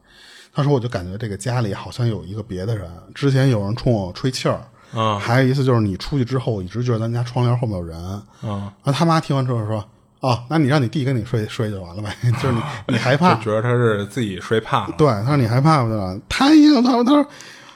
[0.54, 4.60] 他说：“我就感觉这个家里好像有一个别的人，之前有人冲我吹气儿，
[4.94, 7.96] 啊还有一次就是你出去之后，我一直觉得咱家窗帘后面有人。
[7.98, 8.52] 啊然
[8.84, 9.84] 后他妈听完之后说
[10.20, 13.42] ：‘哦，那你让你弟跟你睡睡就完了呗， 就是你你害怕 就。
[13.42, 14.94] 觉得他是自己睡怕了。
[14.96, 16.16] 对，他说你害怕对吧？
[16.28, 17.26] 他一他说他说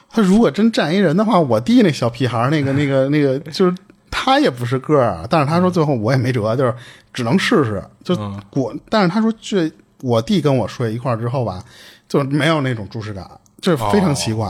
[0.09, 3.75] 他如果真站一人的话，我弟那小屁孩儿那个 那个那个，就是
[4.09, 5.25] 他也不是个儿啊。
[5.29, 6.73] 但是他说最后我也没辙，就是
[7.13, 7.83] 只能试试。
[8.03, 8.15] 就
[8.53, 9.69] 我，但是他说这
[10.01, 11.61] 我弟跟我睡一块儿之后吧，
[12.07, 13.29] 就没有那种注视感，
[13.61, 14.49] 就是非常奇怪。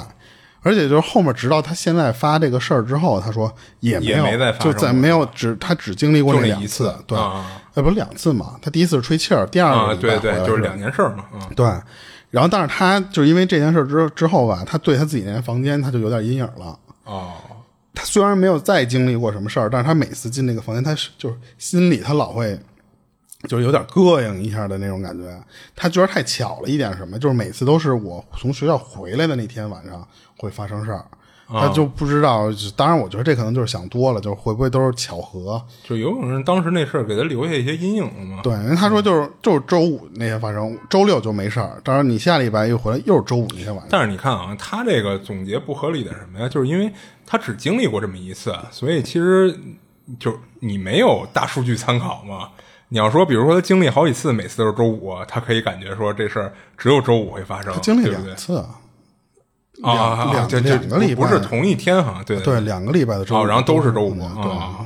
[0.68, 7.46] 而且就是后面，直到他现在发这个事儿之后，他说也没有，没再发就生过再没有只他只经历过就那两一次对，啊。
[7.74, 11.40] 呃不是两次嘛，他第一次是吹气儿，第二啊，个礼拜对对，就是两件事儿嘛，嗯。
[11.56, 11.66] 对，
[12.32, 16.78] 然后但是他就是因为这件事之之后吧，他对他自己那间房间他就有点阴影了。
[17.04, 17.34] 哦，
[17.94, 22.60] 他虽然没有再经历过什么事儿，但是他每次进那个房间，他是就是心里他老会
[23.48, 25.24] 就是有点膈应一下的那种感觉。
[25.76, 31.06] 他觉得太巧了一点什么，就是每次都是我从学校回来的那天晚上会发生事儿。
[31.50, 35.64] 他就不知道，当然，我觉得这可能就是想多了，就是会不会都是巧合？
[35.86, 38.42] 就有可能当时那事儿给他留下一些阴影了嘛。
[38.44, 41.80] 对，因为他说就是就是周五那天发生，周六就没事儿。
[41.86, 43.88] 当然，你下礼拜一回来，又是周五那天晚上。
[43.90, 46.50] 但是你看啊，他这个总结不合理的什么呀？
[46.50, 46.92] 就是因为
[47.26, 49.58] 他只经历过这么一次，所以其实
[50.20, 52.50] 就你没有大数据参考嘛。
[52.90, 58.38] 你要说，比如说他经历好几次，每次都是周五，他可以感觉说这事儿只有周五会发生，他经历对不对两？
[58.38, 58.70] 次啊，
[59.84, 64.86] 啊啊啊，两就就两个礼拜不是同一天哈，对对，两个礼拜的周五，哦，然后都是周五，对，啊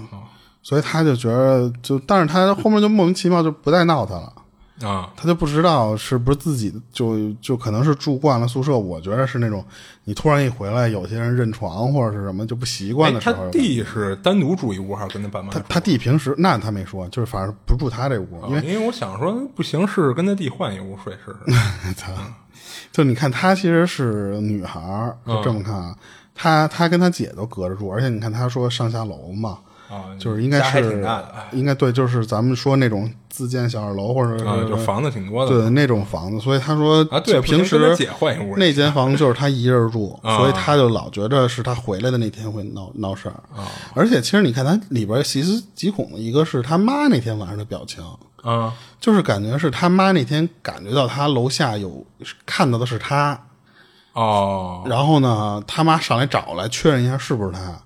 [0.64, 4.34] 所以他就觉得就，但是他后面就莫名其妙就不再闹他了。
[4.84, 9.64] 啊他就不知道是不是自己就就可能是住惯了宿舍，我觉得是那种
[10.04, 13.46] 你突然一回来，有些人认床或者是什么就不习惯的时候。
[13.46, 15.52] 他弟是单独住一屋还是跟他爸妈？
[15.52, 21.54] 他他弟平时那他没说，就是反正不住他这屋，因为啊因为我想说，不行，试试跟他弟换一屋睡试试。
[21.96, 22.12] 操，
[22.92, 25.96] 就你看他其实是女孩儿，嗯就这么看啊，
[26.34, 29.60] 他他跟他姐都隔着住，而且你看他说上下楼嘛，
[29.92, 34.38] 啊，就是应该是挺大的，哎应该对，就是咱们说那种自建小二楼或者
[34.70, 35.52] 就房子挺多的。
[35.52, 43.36] 对那种房子，所以他说啊对平时姐换一屋那间房就是他一人住，啊所以他就老觉着是他回来的那天会闹闹事儿。
[43.54, 48.04] 啊而且其实你看他里边细思极恐的一个是他妈那天晚上的表情。
[48.44, 52.04] 啊就是感觉是他妈那天感觉到他楼下有
[52.44, 53.40] 看到的是他，
[54.14, 57.80] 哦然后呢，他妈上来找来确认一下是不是他，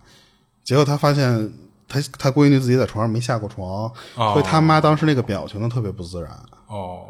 [0.64, 1.52] 结果他发现
[1.88, 6.32] 他他闺女自己在床上没下过床，哦所以他妈当时那个表情呢特别不自然，
[6.68, 7.06] 哦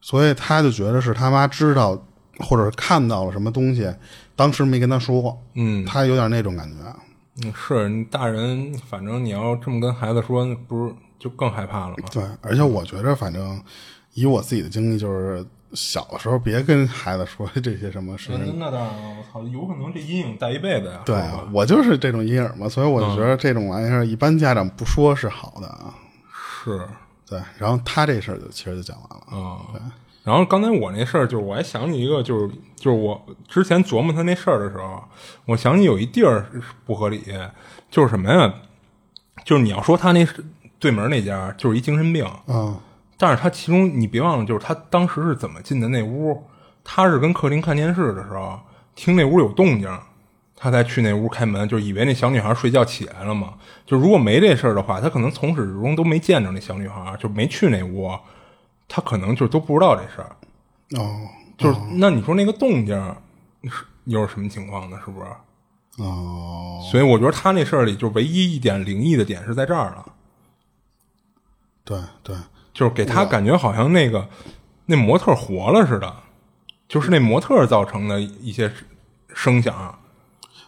[0.00, 2.00] 所以他就觉得是他妈知道
[2.40, 3.90] 或者是看到了什么东西，
[4.36, 6.78] 当时没跟他说，嗯他有点那种感觉。
[7.42, 12.04] 嗯，是你大人，反正你要这么跟孩子说，那不是就更害怕了吗？
[12.12, 13.60] 对，而且我觉着反正
[14.12, 15.44] 以我自己的经历，就是
[15.74, 18.58] 小的时候别跟孩子说这些什么事情。
[18.58, 21.00] 那当然了，我操，有可能这阴影带一辈子呀。
[21.04, 21.20] 对
[21.52, 25.94] 我就是这种阴影嘛，所以我就觉嗯得这种玩意儿一般家长不说是好的啊。
[26.32, 26.80] 是
[27.28, 29.44] 对，然后他这事儿就其实就讲完了。
[29.44, 29.58] 啊。
[29.72, 29.80] 对
[30.22, 35.02] 然后刚才我那事儿，就是我还想起一个，就是就是我之前琢磨他那事儿的时候，
[35.44, 36.46] 我想起有一地儿
[36.86, 37.22] 不合理，
[37.90, 38.54] 就是什么呀？
[39.44, 40.26] 就是你要说他那
[40.78, 42.80] 对门那家就是一精神病，啊
[43.26, 46.44] 但是他其中你别忘了，就是他当时是怎么进的那屋？
[46.84, 48.60] 他是跟客厅看电视的时候，
[48.94, 49.88] 听那屋有动静，
[50.54, 53.54] 他才去那屋开门，就以为那小女孩睡觉起来了嘛。
[53.86, 58.14] 就如果没这事儿的话，他可能从始至终都没见着那小女孩，就没去那屋，
[58.86, 61.00] 他可能就都不知道这事儿。
[61.00, 61.20] 哦
[61.56, 62.94] 就是、那你说那个动静
[63.62, 64.98] 是又是什么情况呢？
[65.02, 66.02] 是不是？
[66.02, 70.04] 哦，所以我觉得他那事儿里就唯一一点灵异的点是在这儿了。
[71.84, 72.36] 对对，
[72.74, 74.28] 就是给他感觉好像那个
[74.84, 76.14] 那模特活了似的，
[76.86, 78.70] 就是那模特造成的一些
[79.32, 79.98] 声响。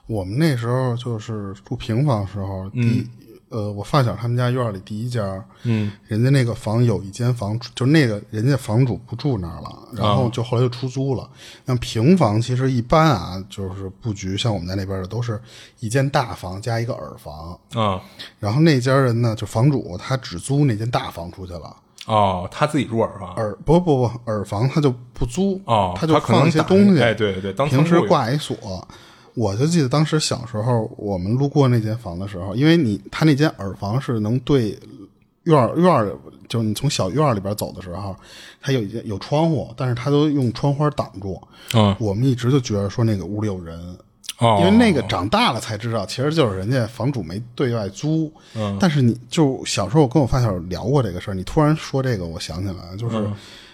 [0.07, 3.07] 我们那时候就是住平房时候，第一
[3.49, 11.29] 呃，我发小他们家院里第一家，嗯，人家那个房有一间房，就那个人家房主不住那儿了，然后就后来就出租了。
[11.67, 15.41] 像平房其实一般啊，就是布局像我们在那边的都是
[15.81, 18.01] 一间大房加一个耳房，啊、
[18.39, 21.77] 然后那家人呢，就房主他只租那间大房出去了。
[22.07, 23.35] 哦，他自己住耳房。
[23.35, 28.57] 耳不不不耳房他就不租哦他就可能放一些东西，哎对对对当平时挂一锁。
[29.35, 34.79] 我就记得当时小时候，我们路过那间房的时候，因为你他那间耳房是能对
[35.43, 36.11] 院院，
[36.49, 38.17] 就是你从小院里边走的时候，
[38.63, 41.39] 它有一间有窗户，但是他都用窗花挡住。
[41.75, 43.79] 嗯，我们一直就觉得说那个屋里有人，
[44.39, 48.31] 哦，因为那个长大了才知道，其实就是人家房主没对外租。
[48.55, 53.16] 嗯，但是你就小时候我跟我发小聊过这个事儿，你突然说这个，我想起来了，就是、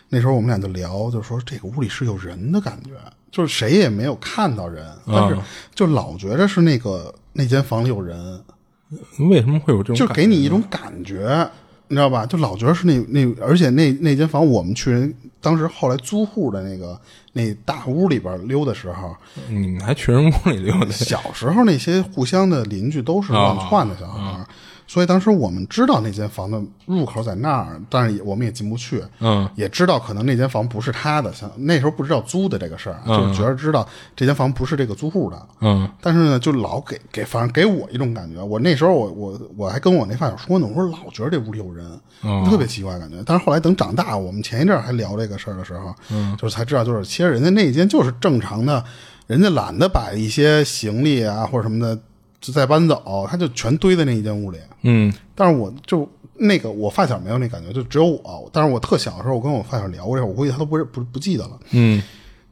[0.08, 2.90] 那时候我们俩就聊，就说这个屋里是有人的感觉，
[3.30, 5.36] 就是谁也没有看到人，但是
[5.74, 8.40] 就老觉着是那个那间房里有人，
[9.30, 9.96] 为什么会有这种？
[9.96, 11.50] 就给你一种感觉。
[11.92, 12.24] 你知道吧？
[12.24, 16.98] 就老觉得是那那，而且那那间房我们去人当时后来租户的那个
[17.34, 19.14] 那大屋里边溜的时候，
[19.50, 20.90] 你们还去人屋里溜的？
[20.90, 24.46] 小时候那些互相的邻居都是乱窜的小孩儿，
[24.92, 29.02] 所以当时我们知道那间房的入口在那儿，但是也我们也进不去。
[29.20, 35.46] 嗯，也知道可能那间房不是他的，像那时候不知道租的这个事儿，就是觉得知道这间房不是这个租户的。
[35.62, 38.44] 嗯，但是呢，就老给给，反正给我一种感觉。
[38.44, 41.90] 我那时候我我我还跟我那发小说呢，我说老觉得这屋里有人，
[42.50, 43.16] 特别奇怪感觉。
[43.24, 48.84] 但是后来等长大，我们前一阵还聊这个事儿的时候，嗯，就是才知道，就是其实人家那间就是正常的，
[49.26, 51.98] 人家懒得把一些行李啊或者什么的
[52.42, 54.58] 就再搬走，他就全堆在那一间屋里。
[54.82, 58.50] 嗯但是我就那个我发小没有那感觉，就只有我。
[58.52, 61.58] 但是我特小的时候，我跟我发小聊过这，我估计他都不是不不记得了。
[61.70, 62.02] 嗯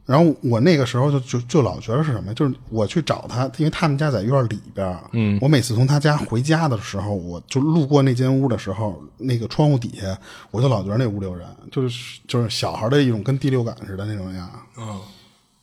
[0.03, 2.33] 然后我那个时候就就就老觉得是什么呀？
[2.33, 4.99] 就是我去找他，因为他们家在院里边儿。
[5.13, 10.17] 嗯，我每次从他家回家的时候，我就路过那间屋的时候，那个窗户底下，
[10.49, 14.49] 我就老觉得那屋里有人，就是就是小孩的一种跟第六感似的那种样。
[14.77, 14.99] 嗯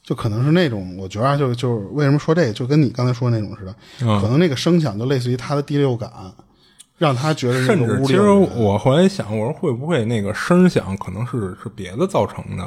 [0.09, 6.11] 就可能是那种，我觉得就就是为什么说这个，就跟你刚才说的那种似的，嗯可能那个声响就类似于他的第六感，
[6.97, 12.67] 让他觉得那甚至其实我后来想，我说会不会那个声响可能是是别的造成的？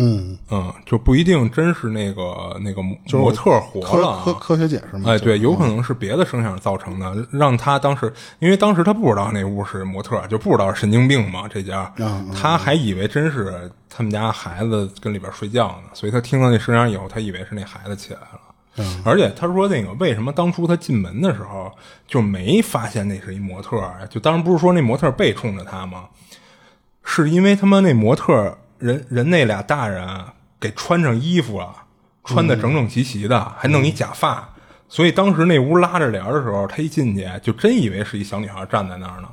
[0.00, 4.22] 嗯，嗯，就不一定真是那个那个模特活了啊。
[4.24, 18.40] 科科学解释嘛，哎，对，有可能是别的声响造成的，让他当时，因为当时他不知道那屋是模特，就不知道是神经病嘛，这家，嗯他还以为真是他们家孩子跟里边睡觉呢，所以他听到那声响以后，他以为是那孩子起来了。
[18.80, 21.68] 嗯而且他说那个为什么当初他进门的时候
[22.06, 23.82] 就没发现那是一模特？
[24.08, 26.04] 就当然不是说那模特儿背冲着他吗？
[27.02, 30.06] 是因为他妈那模特儿人人那俩大人
[30.60, 31.74] 给穿上衣服了，
[32.24, 34.48] 穿的整整齐齐的，还弄一假发，
[34.88, 39.28] 所以当时那屋拉着帘儿的时候，他一进去就真以为是一小女孩站在那儿呢。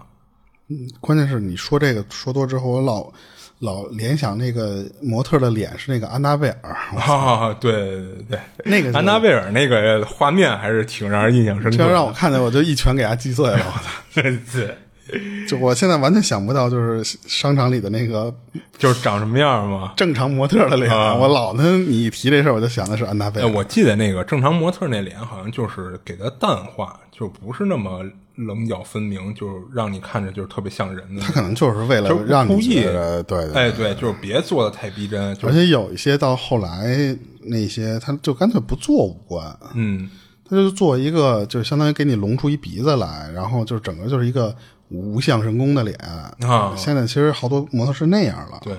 [1.00, 3.12] 关键是你说这个说多之后，我老
[3.60, 11.84] 老联想那个模特的脸是那个安娜贝尔，啊，对对对，那个安娜贝尔那个画面还是挺让人印象深刻这的。
[11.84, 13.60] 要让我看见，我就一拳给他击碎了。
[13.60, 13.90] 我操！
[14.22, 14.78] 对，
[15.48, 18.34] 就我现在完全想不到，就是商场里的那个
[18.78, 19.94] 就是长什么样嘛。
[19.96, 20.92] 正常模特的脸。
[20.92, 23.52] 我老呢，你一提这事儿，我就想的是安娜贝哎，尔。
[23.52, 28.04] 我记得那个正常模特那脸好像就是给它淡化，就不是那么
[28.36, 31.22] 棱角分明，就是让你看着就是特别像人的。
[31.22, 40.10] 他可能就是为了让你故意对对哎，对，就是别做的太逼真，而且有一些到后来那些，他就干脆不做五官，嗯，
[40.50, 44.54] 他就做一个，就是相当于给你隆出一鼻子来，然后就整个就是一个
[44.90, 48.76] 无相神功的脸啊现在其实好多模特是那样了，对。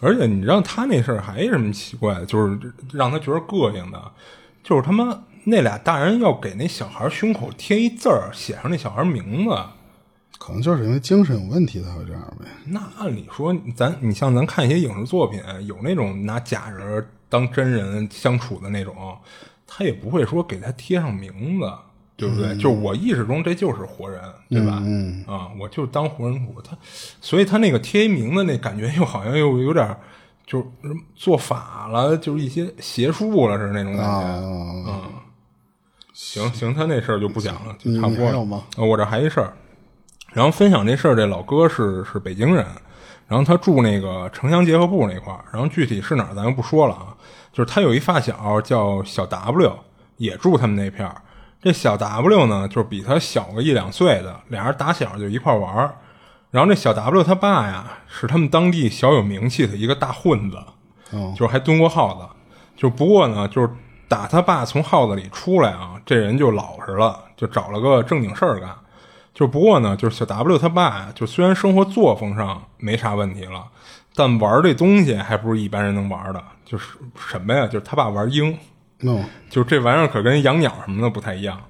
[0.00, 2.58] 而且你知道他那事儿还有什么奇怪的，就是
[2.92, 4.02] 让他觉得膈应的，
[4.62, 9.56] 就是他妈那俩大人要给那小孩胸口贴一字儿，写上那小孩名字。
[10.38, 12.46] 可能就是因为精神有问题才会这样呗。
[12.64, 19.16] 那按理说，咱你像咱看一些影视作品，有那种拿假人当真人相处的那种，
[19.66, 21.70] 他也不会说给他贴上名字，
[22.20, 22.54] 对不对？
[22.58, 24.80] 就我意识中这就是活人，对吧？
[24.84, 26.76] 嗯啊，我就当活人处他，
[27.20, 29.96] 所以他那个贴名的那感觉又好像又有点
[30.46, 30.64] 就是
[31.16, 34.10] 做法了，就是一些邪术了似的那种感觉。
[34.10, 34.40] 啊，
[34.86, 35.02] 嗯，
[36.12, 38.44] 行行，他那事儿就不讲了，就差不多了。
[38.44, 39.54] 吗啊我这还一事儿，
[40.32, 42.66] 然后分享这事儿，这老哥是是北京人，
[43.26, 47.16] 然后他住那个城乡结合部那块儿，然后具体是哪儿咱就不说了啊。
[47.52, 49.76] 就是他有一发小叫小 W，
[50.18, 51.20] 也住他们那片儿。
[51.62, 55.94] 这小 W 呢，就是比他小个一两岁的，俩人打小就一块玩儿。
[56.50, 60.56] 然后这小 W 他爸呀，是他们当地小有名气的一个大混子，
[61.12, 62.22] 哦就是还蹲过耗子。
[62.76, 63.68] 就不过呢，就是
[64.08, 68.74] 打他爸从耗子里出来啊，这人就老实了，就找了个正经事儿干。
[69.34, 73.64] 就不过呢，就是小 W 他爸呀，就虽然生活作风上没啥问题了，
[74.14, 76.42] 但玩这东西还不是一般人能玩的。
[76.64, 77.66] 就是什么呀？
[77.66, 78.56] 就是他爸玩鹰
[79.00, 81.60] ，no，就这玩意儿可跟养鸟什么的不太一样。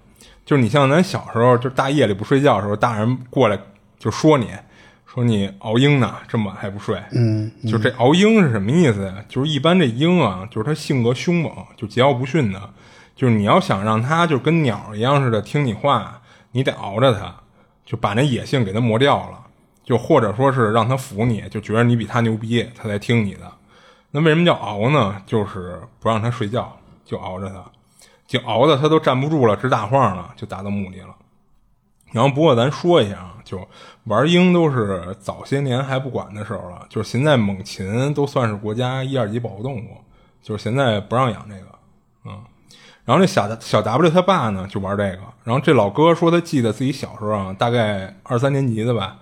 [0.45, 3.59] 就是你像咱小时候，就大夜里不睡觉的时候，大人过来
[3.99, 4.49] 就说你，
[5.07, 7.01] 说你熬鹰呢，这么晚还不睡。
[7.13, 9.15] 嗯，就这熬鹰是什么意思呀？
[9.29, 12.61] 就是一般这鹰啊，就是它性格凶猛，就桀骜不驯的。
[13.15, 16.21] 就是你要想让它就跟鸟一样似的听你话，
[16.53, 17.35] 你得熬着它，
[17.85, 19.39] 就把那野性给它磨掉了。
[19.85, 23.41] 就或者说是让它服你，就觉得你比它牛逼，它才听你的。
[24.13, 25.21] 那为什么叫熬呢？
[25.27, 26.77] 就是不让它睡觉，
[27.11, 27.65] 就熬着它，
[28.25, 31.09] 就熬的它都站不住了，直打晃了，就达到目的了。
[32.13, 33.67] 然后不过咱说一下啊，就
[34.05, 39.97] 玩鹰都是早些年还不管的时候了，就是现在猛禽都算是国家一二级保护动物，
[40.41, 41.67] 就是现在不让养这个，
[42.27, 42.41] 嗯。
[43.05, 49.17] 然后这小小 W 他爸呢就玩这个，然后这老哥说他记得自己小时候啊，大概二三年级的吧，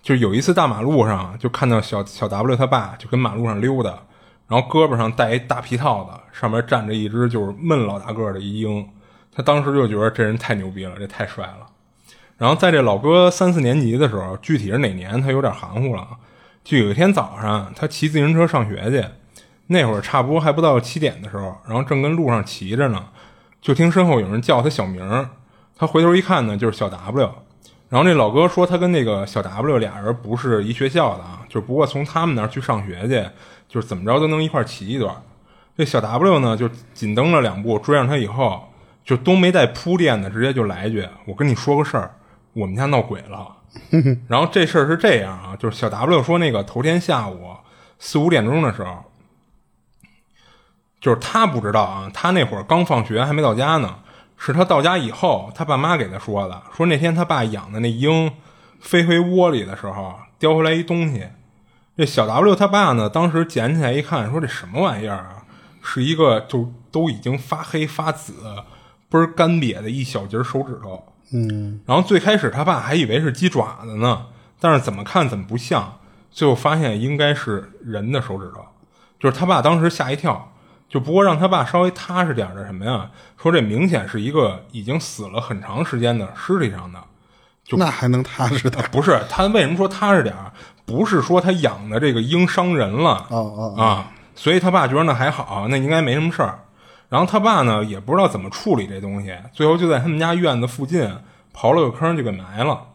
[0.00, 3.98] 就有一次大马路上就看到小小 W 他爸就跟马路上溜达，
[4.52, 8.86] 然后胳膊上戴一大皮套子，上面站着一只就是闷老大个儿的一鹰，
[9.34, 11.66] 他当时就觉得这人太牛逼了，这太帅了。
[12.36, 16.06] 然后在这老哥三四年级的时候，具体是哪年他有点含糊了，
[16.62, 19.02] 就有一天早上他骑自行车上学去。
[19.68, 23.06] 那会儿差不多还不到七点的时候，然后正跟路上骑着呢，
[23.62, 25.30] 就听身后有人叫他小名儿
[25.78, 27.32] 他回头一看呢，就是小 W。
[27.88, 33.22] 然后那老哥说他跟那个小 W 俩人不是一学校的啊，就不过从他们那儿去上学去，
[33.72, 35.16] 就是怎么着都能一块骑一段。
[35.74, 38.68] 这小 W 呢就紧蹬了两步追上他以后，
[39.02, 42.14] 就都没带铺垫的，直接就来一句：“我跟你说个事儿，
[42.52, 43.56] 我们家闹鬼了。
[44.28, 47.56] ”然后这事儿是这样啊，就是小 W 说那个头天下午
[47.98, 49.04] 四五点钟的时候。
[51.00, 53.96] 就是他不知道啊，他那会儿刚放学还没到家呢，
[54.36, 58.30] 是他到家以后，他爸妈给他说的，说那天他爸养的那鹰
[58.78, 61.26] 飞回窝里的时候叼回来一东西，
[61.96, 65.44] 这小 W 他爸呢，当时捡起来一看，说这什么玩意儿啊？
[65.82, 68.34] 是一个就都已经发黑发紫、
[69.10, 71.04] 倍儿干瘪的一小截手指头。
[71.32, 74.26] 嗯，然后最开始他爸还以为是鸡爪子呢，
[74.60, 75.98] 但是怎么看怎么不像，
[76.30, 78.64] 最后发现应该是人的手指头，
[79.18, 80.48] 就是他爸当时吓一跳。
[80.88, 83.10] 就不过让他爸稍微踏实点的什么呀？
[83.40, 87.02] 说这明显是一个已经死了很长时间的尸体上的，
[87.64, 88.84] 就那还能踏实点？
[88.92, 90.34] 不是他为什么说踏实点
[90.84, 96.58] 不是说他养的这个鹰伤人了哦哦啊，所以他爸觉得那还好，那应该没什么事儿。
[97.08, 101.02] 然后他爸呢也不知道怎么处理这东西，最后就在他们家院子附近
[101.54, 102.86] 刨了个坑就给埋了。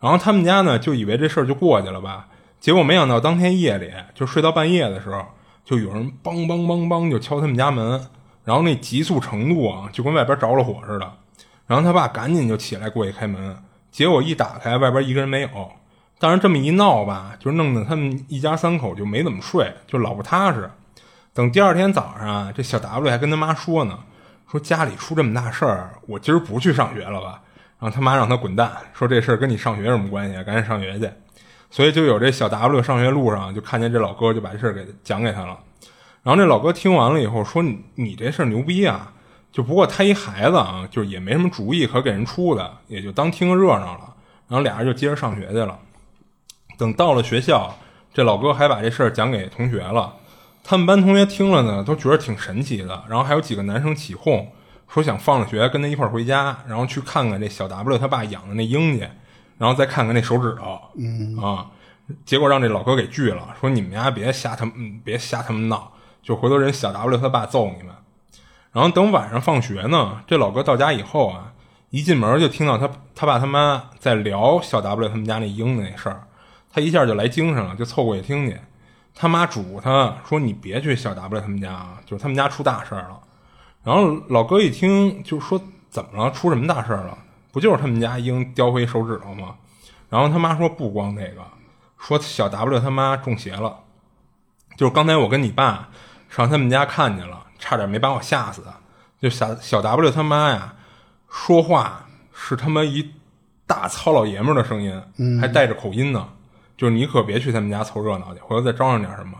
[0.00, 2.28] 然后他们家呢就以为这事儿就过去了吧，
[2.60, 5.22] 结果没想到当天夜里就睡到半夜的时候。
[5.64, 8.08] 就有人梆梆梆梆就敲他们家门，
[8.42, 11.12] 然后那急速程度啊，就跟外边着了火似的。
[11.66, 13.54] 然后他爸赶紧就起来过去开门，
[13.90, 15.48] 结果一打开，外边一个人没有。
[16.18, 20.70] 但是这么一闹吧，就弄得他们一家三口就没怎么睡，就老不踏实。
[21.32, 23.98] 等第二天早上，这小 W 还跟他妈说呢，
[24.50, 27.40] 说家里出这么大事儿，我今儿不去上学了吧。
[27.78, 30.34] 然后他妈让他滚蛋，说这事儿跟你上学什么关系？
[30.42, 31.08] 赶紧上学去。
[31.70, 35.56] 所以就有这小 W 上学路上就看见这老哥，就把这事儿给讲给他了。
[36.24, 39.12] 然后这老哥听完了以后说：“你你这事儿牛逼啊！
[39.52, 44.14] 就不过他一孩子啊，就也没什么主意可给人出的，也就当听个热闹了。”
[44.48, 45.78] 然后俩人就接着上学去了。
[46.78, 47.76] 等到了学校，
[48.14, 50.14] 这老哥还把这事儿讲给同学了。
[50.62, 53.02] 他们班同学听了呢，都觉得挺神奇的。
[53.08, 54.50] 然后还有几个男生起哄，
[54.88, 59.06] 说想放了学跟他一块儿回家，然后去看看这小 W 他爸养的那鹰去。
[59.58, 61.66] 然后再看看那手指头，嗯啊，
[62.24, 65.90] 结果让这老哥给拒了，说你们家别瞎他们别瞎他们闹，
[66.22, 67.92] 就回头人小 W 他爸揍你们。
[68.70, 71.52] 然后等晚上放学呢，这老哥到家以后啊，
[71.90, 76.22] 一进门就听到他他爸他妈在聊小 W 他们家那鹰的那事儿，
[76.72, 78.58] 他一下就来精神了，就凑过去听去。
[79.14, 83.20] 他妈嘱他说：“你别去小 W 他们家啊，就是他们家出大事了。”
[83.82, 85.60] 然后老哥一听就说
[85.90, 86.30] ：“怎么了？
[86.30, 87.18] 出什么大事了？”
[87.50, 89.56] 不就是他们家鹰叼回手指头吗？
[90.08, 91.42] 然后他妈说不光那个，
[91.98, 93.80] 说小 W 他妈中邪了。
[94.76, 95.88] 就是刚才我跟你爸
[96.28, 98.62] 上他们家看见了，差点没把我吓死。
[99.20, 100.74] 就小小 W 他妈呀，
[101.28, 103.14] 说话是他妈一
[103.66, 105.02] 大糙老爷们的声音，
[105.40, 106.28] 还带着口音呢。
[106.78, 109.36] 就是你可别去他们家凑热闹去，回头再招上点什么。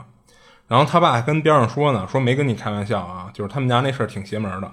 [0.66, 4.70] 然后他爸还跟边上说呢，说没跟你开玩笑啊，就是他们家那事儿挺邪门的。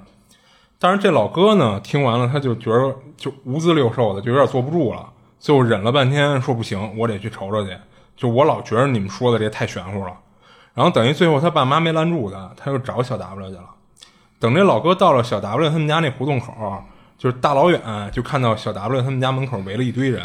[0.77, 5.07] 但是这老哥呢，听完了他就觉得就无滋六兽的，就有点坐不住了，
[5.39, 7.77] 最后忍了半天，说不行，我得去瞅瞅去。
[8.17, 10.11] 就我老觉得你们说的这太玄乎了。
[10.73, 13.69] 然后等于最后他爸妈没拦住他，他又找小 W 去了。
[14.37, 16.83] 等这老哥到了小 W 他们家那胡同口，
[17.17, 17.79] 就是大老远
[18.11, 20.21] 就看到小 W 他们家门口围了一堆人，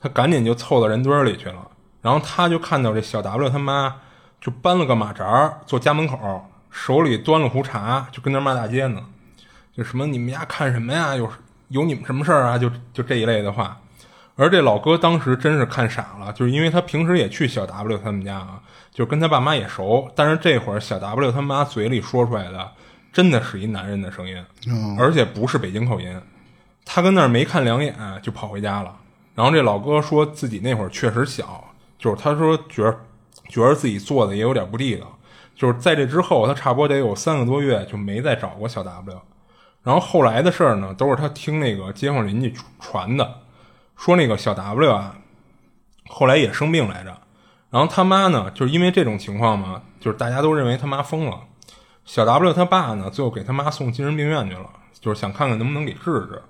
[0.00, 1.68] 他赶紧就凑到人堆里去了。
[2.02, 3.96] 然后他就看到这小 W 他妈
[4.40, 9.02] 就搬了个马扎坐家门口，手里端了壶茶，就跟那骂大街呢。
[9.74, 11.16] 就什么你们家看什么呀？
[11.16, 11.30] 有
[11.68, 12.58] 有你们什么事儿啊？
[12.58, 13.78] 就就这一类的话。
[14.34, 18.60] 而这老哥当时真是看傻了，就是因为他平时也去小 W 他们家啊，
[18.90, 20.10] 就跟他爸妈也熟。
[20.16, 22.70] 但是这会儿小 W 他妈嘴里说出来的，
[23.12, 24.44] 真的是一男人的声音，
[24.98, 26.20] 而且不是北京口音。
[26.84, 28.96] 他跟那儿没看两眼就跑回家了。
[29.34, 31.62] 然后这老哥说自己那会儿确实小，
[32.02, 32.98] 就是他说觉得
[33.48, 35.06] 觉得自己做的也有点不地道。
[35.54, 39.20] 就是在这之后，他差不多得有三个多月就没再找过小 W。
[39.84, 43.42] 然后后来的事儿呢，都是他听那个街坊邻居传的，
[43.96, 45.14] 说那个小 W 啊，
[46.08, 47.16] 后来也生病来着。
[47.70, 51.38] 然后他妈呢，就是因为这种情况嘛，就是大家都认为他妈疯了。
[52.04, 54.68] 小 W 他爸呢，最后给他妈送精神病院去了，
[54.98, 56.42] 就是想看看能不能给治治。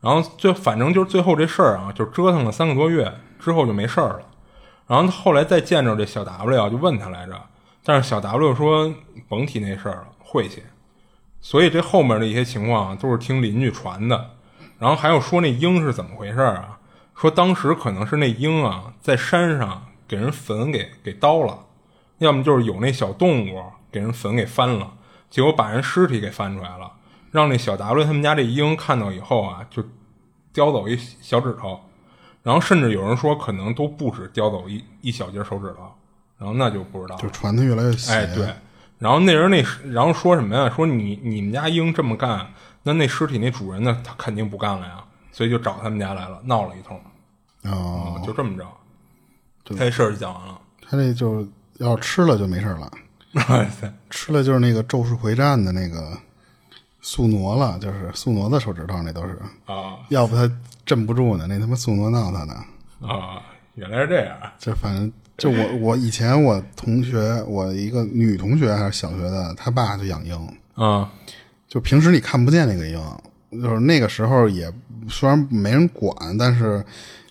[0.00, 4.22] 然后就反正就是最后这事儿啊，就折腾了三个多月之后就没事儿了。
[4.90, 7.40] 然后后来再见着这小 W 就问他来着，
[7.84, 8.92] 但是小 W 说
[9.28, 10.64] 甭提那事儿了，晦气。
[11.40, 14.30] 所以这后面的一些情况都是听邻居传的。
[14.80, 16.80] 然后还有说那鹰是怎么回事啊？
[17.14, 21.66] 说当时可能是那鹰啊在山上给人坟给给刀了，
[22.18, 23.62] 要么就是有那小动物
[23.92, 24.94] 给人坟给翻了，
[25.30, 26.90] 结果把人尸体给翻出来了，
[27.30, 29.84] 让那小 W 他们家这鹰看到以后啊就
[30.52, 31.80] 叼走一小指头，
[32.42, 35.92] 然后甚至有人说可能都不止叼走一一小截手指头，
[36.38, 38.12] 然后那就不知道了就传的越来越邪。
[38.12, 38.48] 哎，对，
[38.98, 40.72] 然后那人那然后说什么呀？
[40.74, 42.46] 说你你们家鹰这么干，
[42.82, 44.00] 那那尸体那主人呢？
[44.04, 47.00] 他肯定不干了呀，所以就找他们家来了，闹了一通，
[47.64, 48.66] 哦，就这么着，
[49.64, 50.58] 这事儿就讲完了。
[50.82, 51.46] 他这就
[51.78, 52.90] 要吃了就没事了，
[53.34, 56.18] 哎 对吃了就是那个《咒术回战》的那个
[57.00, 60.50] 宿傩了，就是宿傩的手指头那都是，啊要不他
[60.90, 62.54] 镇不住呢，那他妈宿傩闹他呢。
[63.00, 63.40] 啊，
[63.76, 64.36] 原来是这样。
[64.58, 70.36] 就反正就我 我以前我同学，我一个女同学还是小学的，她爸就养鹰，
[70.74, 71.08] 啊
[71.68, 73.00] 就平时你看不见那个鹰，
[73.62, 74.68] 就是那个时候也
[75.08, 76.84] 虽然没人管，但是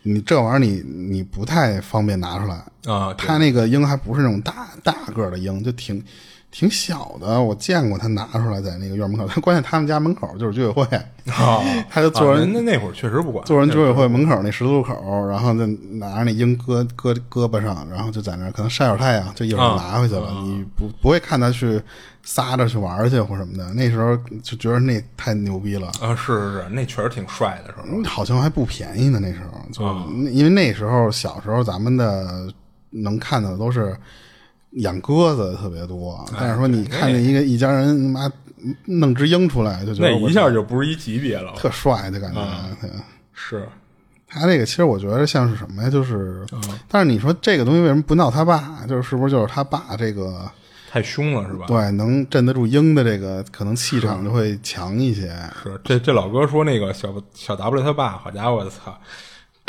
[0.03, 2.56] 你这玩意儿你你不太方便拿出来。
[2.86, 6.02] 啊，对他那个鹰还不是那种大大个儿的鹰，就挺
[6.51, 7.41] 挺小的。
[7.41, 10.84] 我见过他拿出来在那个院门口，他关键他们家门口就是居委会，
[11.31, 14.93] 啊，他就坐啊人那那会儿确实不管，坐人居委会门口那十字路口，
[15.27, 15.65] 然后就
[15.97, 20.31] 拿着那鹰搁搁胳膊上，然后就在那儿可能晒会儿太阳，就一会儿拿回去了。
[20.43, 21.80] 你不不会看他去
[22.23, 23.71] 撒着去玩去或什么的。
[23.73, 25.88] 那时候就觉得那太牛逼了。
[26.01, 27.84] 啊，是是是，那确实挺帅的，是吧？
[27.88, 29.85] 嗯好像还不便宜呢，那时候就、
[30.31, 32.51] 因为那时候小时候咱们的
[32.89, 33.95] 能看到的都是
[34.71, 38.31] 养鸽子特别多，但是说你看见一个一家人妈
[38.85, 42.41] 弄只鹰出来，就觉得那一下就不是一级别了，特帅的感觉。
[42.81, 42.89] 对
[43.33, 43.67] 是
[44.27, 45.89] 他这个其实我觉得像是什么呀？
[45.89, 46.45] 就是，
[46.87, 48.85] 但是你说这个东西为什么不闹他爸？
[48.87, 50.47] 就是是不是就是他爸这个
[50.91, 51.65] 太凶了，是吧？
[51.67, 55.29] 对能镇得住鹰的这个可能气场就会强一些。
[55.63, 58.95] 是这这老哥说那个小小 W 他爸，好家伙，我操，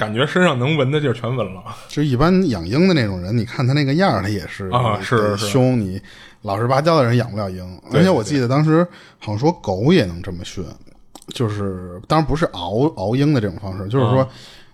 [0.00, 1.62] 感觉身上能闻的地儿全闻了。
[1.86, 5.78] 就一般养鹰的那种人，你看他那个样儿，他也是啊是凶。
[5.78, 6.00] 你
[6.40, 7.62] 老实巴交的人养不了鹰，
[7.92, 8.82] 而且我记得当时
[9.18, 10.64] 好像说狗也能这么训，
[11.34, 14.26] 就是当然不是熬熬鹰的这种方式，就是说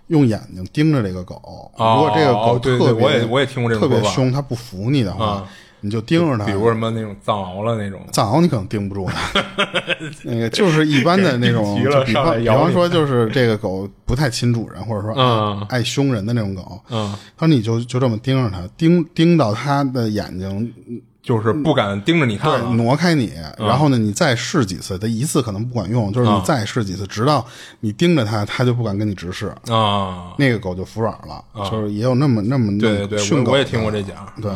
[0.07, 1.35] 用眼睛盯着这个狗。
[1.75, 5.49] 哦如果这个狗特别，对我也我也听过这种说法特别凶，它不服你的话，啊
[5.81, 6.45] 你就盯着它。
[6.45, 9.43] 比如什么那种藏獒了那种，藏獒你可能盯不住它，
[10.23, 11.75] 那个就是一般的那种，
[12.05, 15.65] 比方比方说就是这个狗不太亲主人，或者说嗯。
[15.69, 20.73] 爱凶人的那种狗，嗯，他说你就就这么盯着它，盯盯到它的眼睛
[21.21, 22.73] 就是不敢盯着你看对。
[22.75, 27.45] 挪开你，然后呢你再试几次，它一次可能不管用，就是你再试几次，直到
[27.81, 34.15] 你盯着它，它就不敢跟你直视，啊，那个狗就服软了，就是也有那么那么对对对训狗我我也听过这讲。
[34.41, 34.51] 对。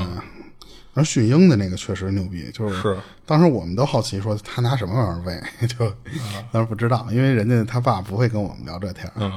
[0.93, 5.91] 而驯鹰的那个确实牛逼，就是是当时我们都好奇说他拿什么玩意儿喂， 就
[6.51, 9.31] 当时不知道，因为人家他爸不会跟我们聊这天儿，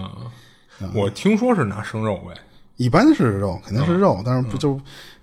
[0.81, 2.35] 嗯，我听说是拿生肉喂。
[2.77, 4.75] 一般是肉，肯定是肉，但是不就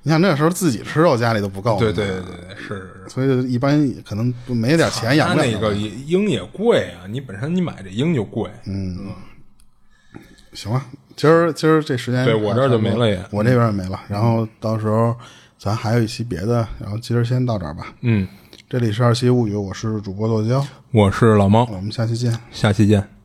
[0.03, 3.03] 你想那时候自己吃肉家里都不够，对对对对对，是。
[3.09, 8.49] 所以一般可能没点钱养不了那个鹰也贵啊，你本身你买这鹰就贵。
[8.65, 9.09] 嗯，
[10.53, 10.85] 行吧，
[11.17, 13.99] 今儿今儿这时间对我这儿就没了也我这边也没了。
[14.07, 15.13] 然后到时候
[15.61, 17.93] 咱还有一期别的，然后今儿先到这儿吧。
[18.01, 18.27] 嗯，
[18.67, 22.35] 这里是二七物语，我是主播剁椒，我是老猫，我们下期见。
[22.49, 23.20] 下期见。